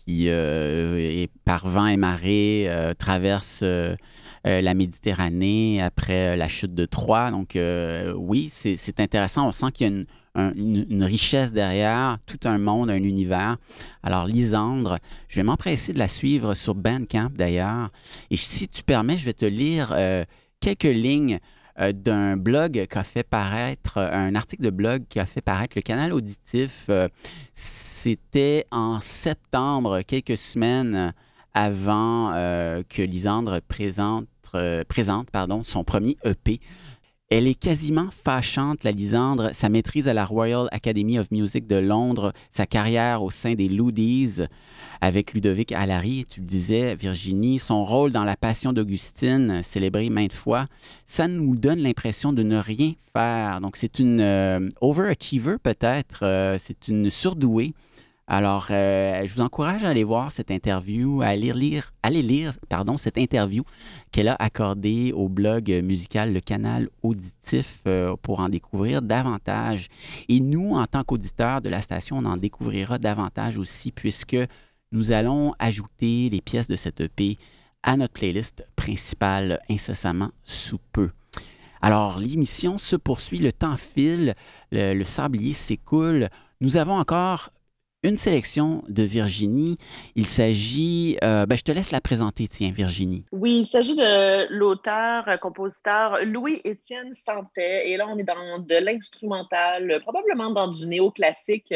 qui 0.07 0.27
euh, 0.29 1.27
par 1.45 1.67
vent 1.67 1.87
et 1.87 1.97
marée, 1.97 2.67
euh, 2.69 2.95
traverse 2.95 3.61
euh, 3.63 3.97
la 4.45 4.75
Méditerranée 4.75 5.83
après 5.83 6.37
la 6.37 6.47
chute 6.47 6.75
de 6.75 6.87
Troie. 6.87 7.33
Donc 7.33 7.59
oui, 8.17 8.49
c'est 8.49 9.01
intéressant. 9.01 9.49
On 9.49 9.53
sent 9.53 9.73
qu'il 9.73 9.87
y 9.89 9.91
a 9.91 10.53
une, 10.55 11.03
richesse 11.03 11.53
derrière, 11.53 12.19
tout 12.27 12.39
un 12.45 12.59
monde, 12.59 12.89
un 12.89 13.03
univers. 13.03 13.57
Alors, 14.05 14.27
Lisandre, 14.27 14.99
je 15.27 15.37
vais 15.37 15.43
m'empresser 15.43 15.93
de 15.93 15.99
la 15.99 16.07
suivre 16.07 16.55
sur 16.55 16.77
Bandcamp 16.77 17.31
d'ailleurs. 17.35 17.91
Et 18.31 18.37
si 18.37 18.69
tu 18.69 18.85
permets, 18.85 19.17
je 19.17 19.25
vais 19.25 19.33
te 19.33 19.47
lire 19.47 19.97
quelques 20.61 20.85
lignes 20.85 21.41
d'un 21.77 22.37
blog 22.37 22.87
qu'a 22.89 23.03
fait 23.03 23.25
paraître, 23.25 23.99
un 23.99 24.37
article 24.37 24.63
de 24.63 24.71
blog 24.71 25.07
qui 25.09 25.19
a 25.19 25.27
fait 25.27 25.41
paraître 25.41 25.77
le 25.77 25.83
canal 25.83 26.13
auditif. 26.13 26.89
C'était 28.07 28.67
en 28.71 29.01
septembre, 29.01 30.03
quelques 30.07 30.37
semaines 30.37 31.13
avant 31.55 32.31
que 32.89 33.03
Lisandre 33.03 33.61
présente 33.67 34.29
euh, 34.55 34.85
présente 34.89 35.29
pardon, 35.33 35.65
son 35.65 35.83
premier 35.83 36.17
EP. 36.25 36.61
Elle 37.29 37.49
est 37.49 37.59
quasiment 37.59 38.09
fâchante, 38.25 38.85
la 38.85 38.93
Lisandre, 38.93 39.51
sa 39.53 39.69
maîtrise 39.69 40.07
à 40.07 40.15
la 40.15 40.25
Royal 40.25 40.69
Academy 40.71 41.19
of 41.19 41.33
Music 41.33 41.67
de 41.67 41.75
Londres, 41.75 42.33
sa 42.51 42.65
carrière 42.67 43.25
au 43.25 43.31
sein 43.31 43.55
des 43.55 43.67
Loodies 43.67 44.43
avec 45.01 45.35
Ludovic 45.35 45.73
Allary, 45.73 46.25
tu 46.31 46.41
le 46.41 46.47
disais, 46.47 46.95
Virginie, 46.95 47.59
son 47.59 47.83
rôle 47.83 48.13
dans 48.13 48.23
La 48.23 48.37
Passion 48.37 48.73
d'Augustine, 48.73 49.63
célébré 49.65 50.09
maintes 50.09 50.33
fois, 50.33 50.67
ça 51.05 51.27
nous 51.27 51.57
donne 51.57 51.81
l'impression 51.81 52.33
de 52.33 52.45
ne 52.45 52.57
rien 52.57 52.93
faire. 53.13 53.61
Donc 53.61 53.77
c'est 53.77 53.99
une 53.99 54.21
euh, 54.21 54.69
overachiever 54.81 55.57
peut-être, 55.61 56.21
euh, 56.23 56.59
c'est 56.61 56.87
une 56.87 57.11
surdouée. 57.11 57.75
Alors, 58.29 58.67
euh, 58.71 59.25
je 59.25 59.33
vous 59.35 59.41
encourage 59.41 59.85
à 59.85 59.91
aller 59.91 60.03
voir 60.03 60.33
cette 60.33 60.51
interview, 60.51 61.23
à 61.23 61.27
aller 61.27 61.53
lire, 61.53 61.93
aller 62.03 62.23
lire 62.23 62.55
pardon, 62.69 62.99
cette 62.99 63.19
interview 63.19 63.63
qu'elle 64.11 64.27
a 64.27 64.35
accordée 64.41 65.13
au 65.13 65.29
blog 65.29 65.71
musical 65.85 66.33
Le 66.33 66.41
Canal 66.41 66.89
Auditif 67.05 67.83
euh, 67.87 68.17
pour 68.21 68.41
en 68.41 68.49
découvrir 68.49 69.01
davantage. 69.01 69.87
Et 70.29 70.41
nous, 70.41 70.75
en 70.75 70.87
tant 70.87 71.05
qu'auditeurs 71.05 71.61
de 71.61 71.69
la 71.69 71.81
station, 71.83 72.19
on 72.19 72.25
en 72.25 72.37
découvrira 72.37 72.99
davantage 72.99 73.59
aussi 73.59 73.93
puisque 73.93 74.37
nous 74.91 75.13
allons 75.13 75.55
ajouter 75.61 76.29
les 76.29 76.41
pièces 76.41 76.69
de 76.69 76.77
cette 76.77 77.01
EP 77.01 77.37
à 77.85 77.97
notre 77.97 78.15
playlist 78.15 78.67
principale 78.75 79.61
incessamment 79.71 80.33
sous 80.43 80.81
peu. 80.93 81.11
Alors, 81.81 82.19
l'émission 82.19 82.77
se 82.77 82.97
poursuit, 82.97 83.39
le 83.39 83.53
temps 83.53 83.77
file, 83.77 84.35
le, 84.73 84.95
le 84.95 85.05
sablier 85.05 85.55
s'écoule. 85.55 86.29
Nous 86.61 86.77
avons 86.77 86.95
encore 86.95 87.51
une 88.07 88.17
sélection 88.17 88.83
de 88.89 89.03
Virginie. 89.03 89.77
Il 90.15 90.27
s'agit, 90.27 91.19
euh, 91.25 91.47
ben, 91.47 91.57
je 91.57 91.63
te 91.63 91.73
laisse 91.73 91.91
la 91.91 92.01
présenter, 92.01 92.47
tiens, 92.49 92.71
Virginie. 92.71 93.25
Oui, 93.33 93.59
il 93.59 93.67
s'agit 93.67 93.97
de 93.97 94.53
l'auteur-compositeur 94.53 96.19
Louis-Étienne 96.25 97.15
Santet. 97.15 97.91
Et 97.91 97.97
là, 97.97 98.07
on 98.09 98.19
est 98.19 98.25
dans 98.25 98.59
de 98.59 98.77
l'instrumental, 98.77 100.01
probablement 100.03 100.51
dans 100.51 100.69
du 100.69 100.87
néoclassique. 100.87 101.75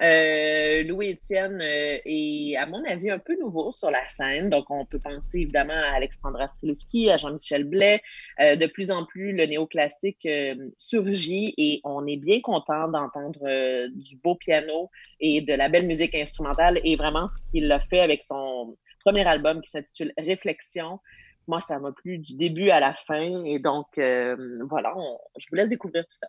Euh, 0.00 0.84
Louis-Étienne 0.84 1.60
euh, 1.60 1.98
est, 2.04 2.56
à 2.56 2.66
mon 2.66 2.84
avis, 2.84 3.10
un 3.10 3.18
peu 3.18 3.36
nouveau 3.38 3.72
sur 3.72 3.90
la 3.90 4.06
scène. 4.08 4.48
Donc, 4.48 4.70
on 4.70 4.84
peut 4.84 4.98
penser 4.98 5.40
évidemment 5.40 5.74
à 5.74 5.96
Alexandra 5.96 6.46
Strelski, 6.48 7.10
à 7.10 7.16
Jean-Michel 7.16 7.64
Blais. 7.64 8.00
Euh, 8.40 8.56
de 8.56 8.66
plus 8.66 8.90
en 8.90 9.04
plus, 9.04 9.32
le 9.32 9.46
néoclassique 9.46 10.28
surgit 10.76 11.54
et 11.56 11.80
on 11.84 12.06
est 12.06 12.16
bien 12.16 12.40
content 12.40 12.88
d'entendre 12.88 13.88
du 13.88 14.16
beau 14.16 14.34
piano 14.34 14.90
et 15.20 15.40
de 15.40 15.54
la 15.54 15.68
belle 15.68 15.86
musique 15.86 16.14
instrumentale. 16.14 16.80
Et 16.84 16.96
vraiment, 16.96 17.26
ce 17.28 17.38
qu'il 17.50 17.70
a 17.72 17.80
fait 17.80 18.00
avec 18.00 18.22
son 18.22 18.76
premier 19.04 19.26
album 19.26 19.60
qui 19.60 19.70
s'intitule 19.70 20.12
Réflexion, 20.16 21.00
moi, 21.46 21.60
ça 21.60 21.78
m'a 21.78 21.92
plu 21.92 22.18
du 22.18 22.34
début 22.34 22.70
à 22.70 22.78
la 22.78 22.94
fin. 22.94 23.44
Et 23.44 23.58
donc, 23.58 23.86
voilà, 23.96 24.94
je 25.38 25.46
vous 25.50 25.56
laisse 25.56 25.68
découvrir 25.68 26.04
tout 26.06 26.16
ça. 26.16 26.28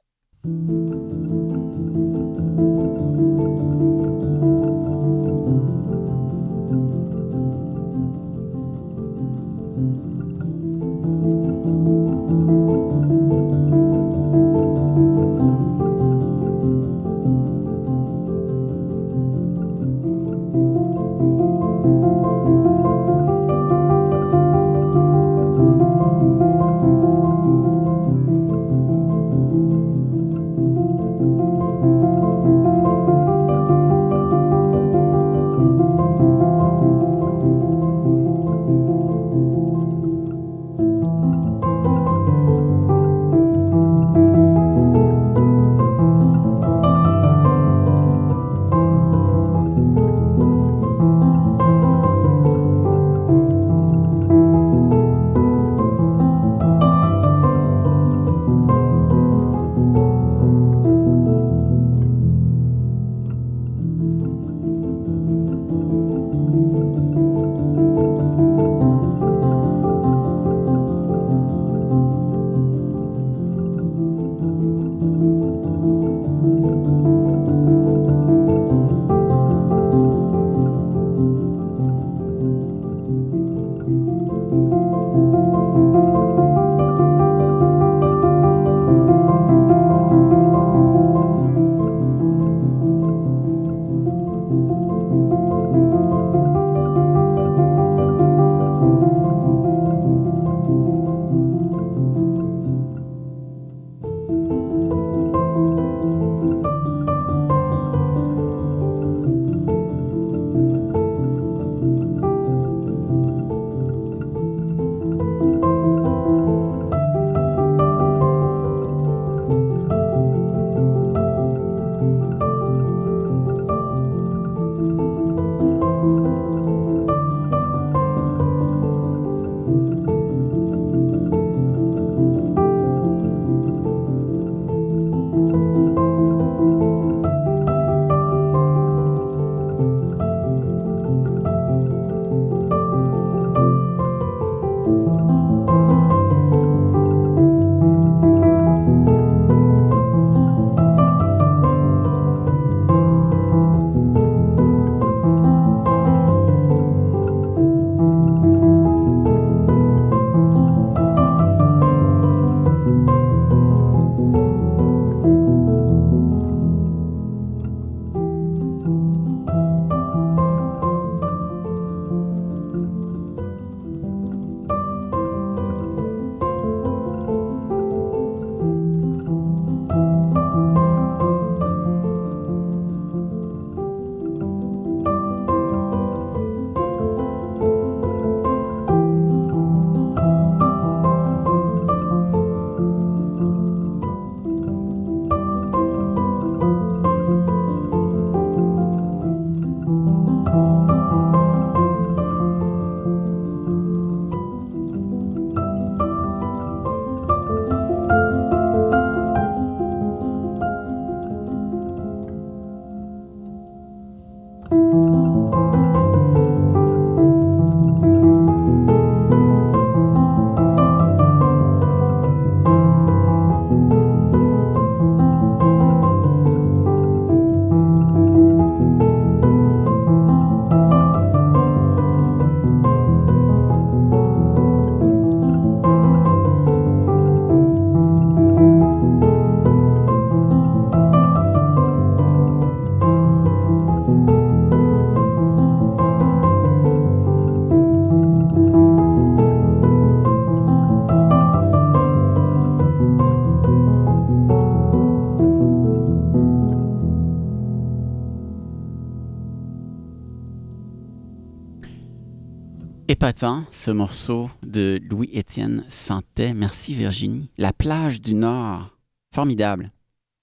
Épatant, 263.21 263.65
ce 263.71 263.91
morceau 263.91 264.49
de 264.65 264.97
Louis-Étienne 265.09 265.83
Santet. 265.89 266.53
Merci 266.53 266.93
Virginie. 266.93 267.49
La 267.57 267.73
plage 267.73 268.21
du 268.21 268.33
Nord. 268.33 268.97
Formidable. 269.35 269.91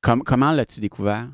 comment 0.03 0.53
l'as-tu 0.53 0.81
découvert? 0.81 1.31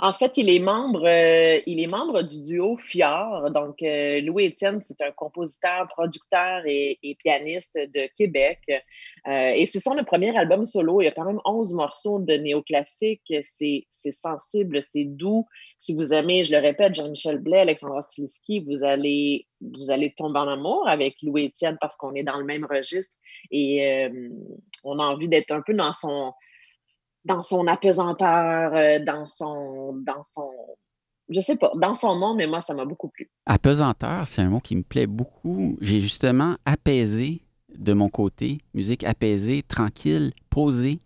En 0.00 0.12
fait, 0.12 0.32
il 0.36 0.48
est 0.48 0.60
membre, 0.60 1.04
euh, 1.08 1.60
il 1.66 1.80
est 1.80 1.88
membre 1.88 2.22
du 2.22 2.44
duo 2.44 2.76
Fior. 2.76 3.50
Donc, 3.50 3.82
euh, 3.82 4.20
Louis 4.20 4.44
Étienne, 4.44 4.80
c'est 4.80 5.00
un 5.02 5.10
compositeur, 5.10 5.88
producteur 5.88 6.62
et, 6.66 7.16
pianiste 7.18 7.76
de 7.76 8.08
Québec. 8.16 8.60
Euh, 9.26 9.48
et 9.56 9.66
c'est 9.66 9.80
son 9.80 9.96
premier 10.04 10.36
album 10.38 10.66
solo. 10.66 11.00
Il 11.00 11.06
y 11.06 11.08
a 11.08 11.10
quand 11.10 11.24
même 11.24 11.40
11 11.44 11.74
morceaux 11.74 12.20
de 12.20 12.34
néoclassique. 12.34 13.34
C'est 13.42 13.86
sensible, 14.12 14.84
c'est 14.84 15.04
doux. 15.04 15.46
Si 15.78 15.94
vous 15.94 16.14
aimez, 16.14 16.44
je 16.44 16.52
le 16.52 16.60
répète, 16.60 16.94
Jean-Michel 16.94 17.38
Blais, 17.38 17.58
Alexandre 17.58 18.00
Stilisky, 18.04 18.60
vous 18.60 18.84
allez, 18.84 19.48
vous 19.60 19.90
allez 19.90 20.14
tomber 20.16 20.38
en 20.38 20.46
amour 20.46 20.86
avec 20.86 21.16
Louis 21.22 21.46
Étienne 21.46 21.76
parce 21.80 21.96
qu'on 21.96 22.14
est 22.14 22.22
dans 22.22 22.38
le 22.38 22.44
même 22.44 22.64
registre 22.64 23.16
et 23.50 24.08
on 24.84 24.98
a 25.00 25.02
envie 25.02 25.28
d'être 25.28 25.50
un 25.50 25.62
peu 25.62 25.74
dans 25.74 25.94
son 25.94 26.32
dans 27.24 27.42
son 27.42 27.66
apesanteur, 27.66 28.74
euh, 28.74 29.04
dans 29.04 29.26
son, 29.26 29.94
dans 30.04 30.22
son, 30.22 30.50
je 31.28 31.40
sais 31.40 31.56
pas, 31.56 31.72
dans 31.76 31.94
son 31.94 32.16
nom, 32.16 32.34
mais 32.34 32.46
moi, 32.46 32.60
ça 32.60 32.74
m'a 32.74 32.84
beaucoup 32.84 33.08
plu. 33.08 33.30
Apesanteur, 33.46 34.26
c'est 34.26 34.42
un 34.42 34.48
mot 34.48 34.60
qui 34.60 34.76
me 34.76 34.82
plaît 34.82 35.06
beaucoup. 35.06 35.76
J'ai 35.80 36.00
justement 36.00 36.56
apaisé 36.64 37.42
de 37.76 37.92
mon 37.92 38.08
côté, 38.08 38.58
musique 38.74 39.04
apaisée, 39.04 39.62
tranquille, 39.62 40.32
posée, 40.50 41.00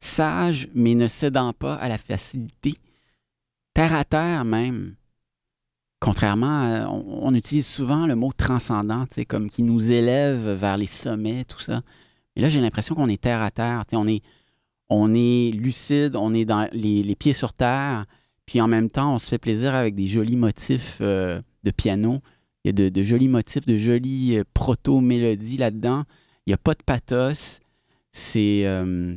sage, 0.00 0.68
mais 0.74 0.94
ne 0.94 1.06
cédant 1.06 1.52
pas 1.52 1.74
à 1.74 1.88
la 1.88 1.98
facilité, 1.98 2.74
terre 3.74 3.94
à 3.94 4.04
terre 4.04 4.44
même. 4.44 4.94
Contrairement 6.00 6.46
à, 6.46 6.88
on, 6.88 7.34
utilise 7.34 7.66
souvent 7.66 8.06
le 8.06 8.14
mot 8.14 8.32
transcendant, 8.32 9.04
comme 9.28 9.50
qui 9.50 9.62
nous 9.62 9.92
élève 9.92 10.52
vers 10.52 10.76
les 10.76 10.86
sommets, 10.86 11.44
tout 11.44 11.58
ça. 11.58 11.82
Mais 12.36 12.42
là, 12.42 12.48
j'ai 12.48 12.60
l'impression 12.60 12.94
qu'on 12.94 13.08
est 13.08 13.20
terre 13.20 13.42
à 13.42 13.50
terre, 13.50 13.82
on 13.92 14.06
est, 14.06 14.22
on 14.90 15.14
est 15.14 15.50
lucide, 15.52 16.16
on 16.16 16.34
est 16.34 16.44
dans 16.44 16.68
les, 16.72 17.14
pieds 17.14 17.32
sur 17.32 17.52
terre, 17.52 18.06
puis 18.46 18.60
en 18.60 18.68
même 18.68 18.90
temps, 18.90 19.14
on 19.14 19.18
se 19.18 19.28
fait 19.28 19.38
plaisir 19.38 19.74
avec 19.74 19.94
des 19.94 20.06
jolis 20.06 20.36
motifs 20.36 20.98
euh, 21.00 21.40
de 21.64 21.70
piano. 21.70 22.20
Il 22.64 22.68
y 22.68 22.84
a 22.84 22.90
de, 22.90 23.02
jolis 23.02 23.28
motifs, 23.28 23.66
de 23.66 23.76
jolies 23.76 24.38
euh, 24.38 24.44
proto-mélodies 24.54 25.58
là-dedans. 25.58 26.04
Il 26.46 26.50
n'y 26.50 26.54
a 26.54 26.58
pas 26.58 26.74
de 26.74 26.82
pathos. 26.84 27.60
C'est 28.12 28.66
euh, 28.66 29.16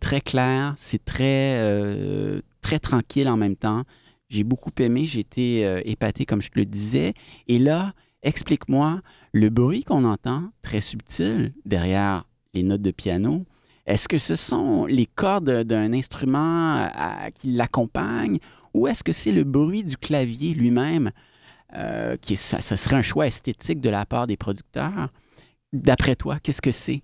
très 0.00 0.20
clair, 0.20 0.74
c'est 0.76 1.04
très, 1.04 2.42
très 2.60 2.78
tranquille 2.80 3.28
en 3.28 3.36
même 3.36 3.56
temps. 3.56 3.84
J'ai 4.28 4.44
beaucoup 4.44 4.72
aimé, 4.78 5.06
j'ai 5.06 5.20
été 5.20 5.80
épaté, 5.84 6.26
comme 6.26 6.42
je 6.42 6.50
te 6.50 6.58
le 6.58 6.64
disais. 6.64 7.14
Et 7.46 7.58
là, 7.58 7.92
explique-moi 8.22 9.00
le 9.32 9.48
bruit 9.48 9.84
qu'on 9.84 10.04
entend, 10.04 10.50
très 10.62 10.80
subtil, 10.80 11.52
derrière 11.64 12.26
les 12.54 12.62
notes 12.62 12.82
de 12.82 12.90
piano 12.90 13.46
est-ce 13.86 14.08
que 14.08 14.18
ce 14.18 14.36
sont 14.36 14.86
les 14.86 15.06
cordes 15.06 15.64
d'un 15.64 15.92
instrument 15.92 16.84
euh, 16.84 17.30
qui 17.34 17.50
l'accompagne 17.50 18.38
ou 18.74 18.86
est-ce 18.86 19.02
que 19.02 19.12
c'est 19.12 19.32
le 19.32 19.44
bruit 19.44 19.82
du 19.82 19.96
clavier 19.96 20.54
lui-même 20.54 21.10
euh, 21.74 22.16
qui 22.16 22.36
ça, 22.36 22.60
serait 22.60 22.96
un 22.96 23.02
choix 23.02 23.26
esthétique 23.26 23.80
de 23.80 23.90
la 23.90 24.06
part 24.06 24.26
des 24.28 24.36
producteurs? 24.36 25.08
D'après 25.72 26.14
toi, 26.14 26.38
qu'est-ce 26.42 26.62
que 26.62 26.70
c'est? 26.70 27.02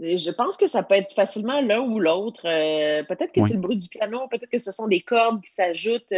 Je 0.00 0.30
pense 0.30 0.56
que 0.56 0.66
ça 0.66 0.82
peut 0.82 0.94
être 0.94 1.12
facilement 1.12 1.60
l'un 1.60 1.80
ou 1.80 2.00
l'autre. 2.00 2.42
Euh, 2.46 3.04
peut-être 3.04 3.32
que 3.32 3.46
c'est 3.46 3.54
le 3.54 3.60
bruit 3.60 3.76
du 3.76 3.88
piano, 3.88 4.26
peut-être 4.28 4.50
que 4.50 4.58
ce 4.58 4.72
sont 4.72 4.88
des 4.88 5.02
cordes 5.02 5.40
qui 5.42 5.52
s'ajoutent. 5.52 6.12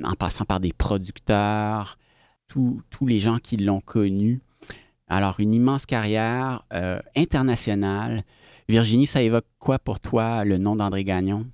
en 0.05 0.15
passant 0.15 0.45
par 0.45 0.61
des 0.61 0.73
producteurs, 0.73 1.99
tous 2.47 3.07
les 3.07 3.19
gens 3.19 3.39
qui 3.39 3.57
l'ont 3.57 3.81
connu. 3.81 4.41
Alors, 5.09 5.41
une 5.41 5.55
immense 5.55 5.85
carrière 5.85 6.65
euh, 6.73 7.01
internationale 7.17 8.25
Virginie, 8.69 9.07
ça 9.07 9.23
évoque 9.23 9.47
quoi 9.59 9.79
pour 9.79 10.01
toi 10.01 10.45
le 10.45 10.59
nom 10.59 10.77
d'André 10.77 11.05
Gagnon? 11.05 11.47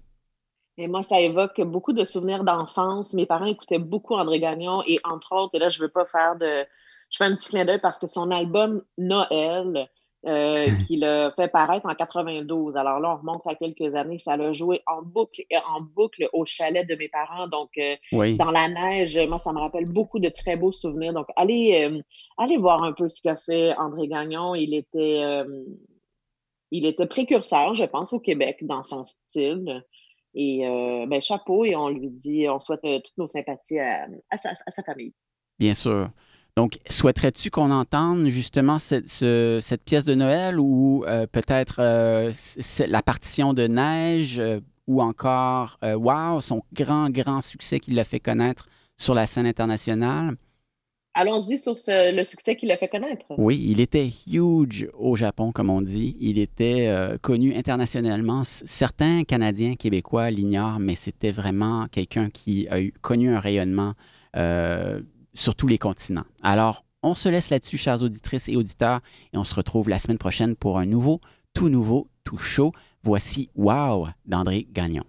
Et 0.78 0.86
moi, 0.86 1.02
ça 1.02 1.20
évoque 1.20 1.60
beaucoup 1.62 1.92
de 1.92 2.04
souvenirs 2.04 2.44
d'enfance. 2.44 3.12
Mes 3.12 3.26
parents 3.26 3.46
écoutaient 3.46 3.80
beaucoup 3.80 4.14
André 4.14 4.38
Gagnon 4.38 4.82
et 4.86 5.00
entre 5.02 5.34
autres, 5.34 5.56
et 5.56 5.58
là, 5.58 5.68
je 5.68 5.80
ne 5.80 5.86
veux 5.86 5.90
pas 5.90 6.06
faire 6.06 6.36
de. 6.36 6.64
Je 7.10 7.16
fais 7.16 7.24
un 7.24 7.34
petit 7.34 7.48
clin 7.48 7.64
d'œil 7.64 7.80
parce 7.80 7.98
que 7.98 8.06
son 8.06 8.30
album 8.30 8.82
Noël, 8.96 9.88
euh, 10.26 10.66
qu'il 10.86 11.04
a 11.04 11.32
fait 11.32 11.48
paraître 11.48 11.86
en 11.86 11.94
92. 11.96 12.76
Alors 12.76 13.00
là, 13.00 13.14
on 13.14 13.16
remonte 13.16 13.46
à 13.46 13.56
quelques 13.56 13.92
années. 13.96 14.20
Ça 14.20 14.36
l'a 14.36 14.52
joué 14.52 14.82
en 14.86 15.02
boucle, 15.02 15.42
en 15.68 15.80
boucle 15.80 16.28
au 16.32 16.44
chalet 16.44 16.86
de 16.86 16.94
mes 16.94 17.08
parents. 17.08 17.48
Donc, 17.48 17.70
euh, 17.78 17.96
dans 18.36 18.52
la 18.52 18.68
neige, 18.68 19.18
moi, 19.28 19.40
ça 19.40 19.52
me 19.52 19.58
rappelle 19.58 19.86
beaucoup 19.86 20.20
de 20.20 20.28
très 20.28 20.54
beaux 20.54 20.72
souvenirs. 20.72 21.12
Donc, 21.12 21.26
allez, 21.34 21.88
euh, 21.90 22.00
allez 22.36 22.56
voir 22.56 22.84
un 22.84 22.92
peu 22.92 23.08
ce 23.08 23.20
qu'a 23.20 23.36
fait 23.36 23.74
André 23.78 24.06
Gagnon. 24.06 24.54
Il 24.54 24.74
était 24.74 25.24
il 26.70 26.86
était 26.86 27.06
précurseur, 27.06 27.74
je 27.74 27.84
pense, 27.84 28.12
au 28.12 28.20
Québec 28.20 28.58
dans 28.62 28.82
son 28.82 29.04
style. 29.04 29.82
Et 30.34 30.66
euh, 30.66 31.06
ben, 31.06 31.20
chapeau, 31.20 31.64
et 31.64 31.74
on 31.74 31.88
lui 31.88 32.10
dit, 32.10 32.46
on 32.48 32.60
souhaite 32.60 32.84
euh, 32.84 33.00
toutes 33.04 33.16
nos 33.16 33.26
sympathies 33.26 33.78
à, 33.78 34.06
sa, 34.36 34.82
famille. 34.84 35.14
Bien 35.58 35.74
sûr. 35.74 36.10
Donc, 36.56 36.78
souhaiterais-tu 36.88 37.50
qu'on 37.50 37.70
entende 37.70 38.26
justement 38.26 38.78
cette, 38.78 39.04
pièce 39.84 40.04
de 40.04 40.14
Noël 40.14 40.60
ou 40.60 41.04
euh, 41.06 41.26
peut-être 41.26 41.80
la 41.80 43.02
partition 43.02 43.54
de 43.54 43.66
Neige 43.66 44.42
ou 44.86 45.00
encore 45.00 45.78
Wow, 45.82 46.40
son 46.40 46.62
grand, 46.72 47.10
grand 47.10 47.40
succès 47.40 47.80
qui 47.80 47.92
l'a 47.92 48.04
fait 48.04 48.20
connaître 48.20 48.68
sur 48.96 49.14
la 49.14 49.26
scène 49.26 49.46
internationale? 49.46 50.36
Allons-y 51.20 51.58
sur 51.58 51.74
le 51.88 52.22
succès 52.22 52.54
qu'il 52.54 52.70
a 52.70 52.76
fait 52.76 52.86
connaître. 52.86 53.24
Oui, 53.38 53.60
il 53.68 53.80
était 53.80 54.08
huge 54.28 54.88
au 54.96 55.16
Japon, 55.16 55.50
comme 55.50 55.68
on 55.68 55.82
dit. 55.82 56.16
Il 56.20 56.38
était 56.38 56.86
euh, 56.86 57.18
connu 57.18 57.56
internationalement. 57.56 58.42
Certains 58.44 59.24
Canadiens, 59.24 59.74
Québécois 59.74 60.30
l'ignorent, 60.30 60.78
mais 60.78 60.94
c'était 60.94 61.32
vraiment 61.32 61.88
quelqu'un 61.90 62.30
qui 62.30 62.68
a 62.68 62.76
connu 63.00 63.30
un 63.30 63.40
rayonnement 63.40 63.94
euh, 64.36 65.00
sur 65.34 65.56
tous 65.56 65.66
les 65.66 65.78
continents. 65.78 66.22
Alors, 66.40 66.84
on 67.02 67.16
se 67.16 67.28
laisse 67.28 67.50
là-dessus, 67.50 67.78
chers 67.78 68.00
auditrices 68.00 68.48
et 68.48 68.54
auditeurs, 68.54 69.00
et 69.32 69.38
on 69.38 69.44
se 69.44 69.56
retrouve 69.56 69.88
la 69.88 69.98
semaine 69.98 70.18
prochaine 70.18 70.54
pour 70.54 70.78
un 70.78 70.86
nouveau, 70.86 71.20
tout 71.52 71.68
nouveau, 71.68 72.06
tout 72.22 72.38
chaud. 72.38 72.70
Voici 73.02 73.50
Wow 73.56 74.06
d'André 74.24 74.68
Gagnon. 74.70 75.02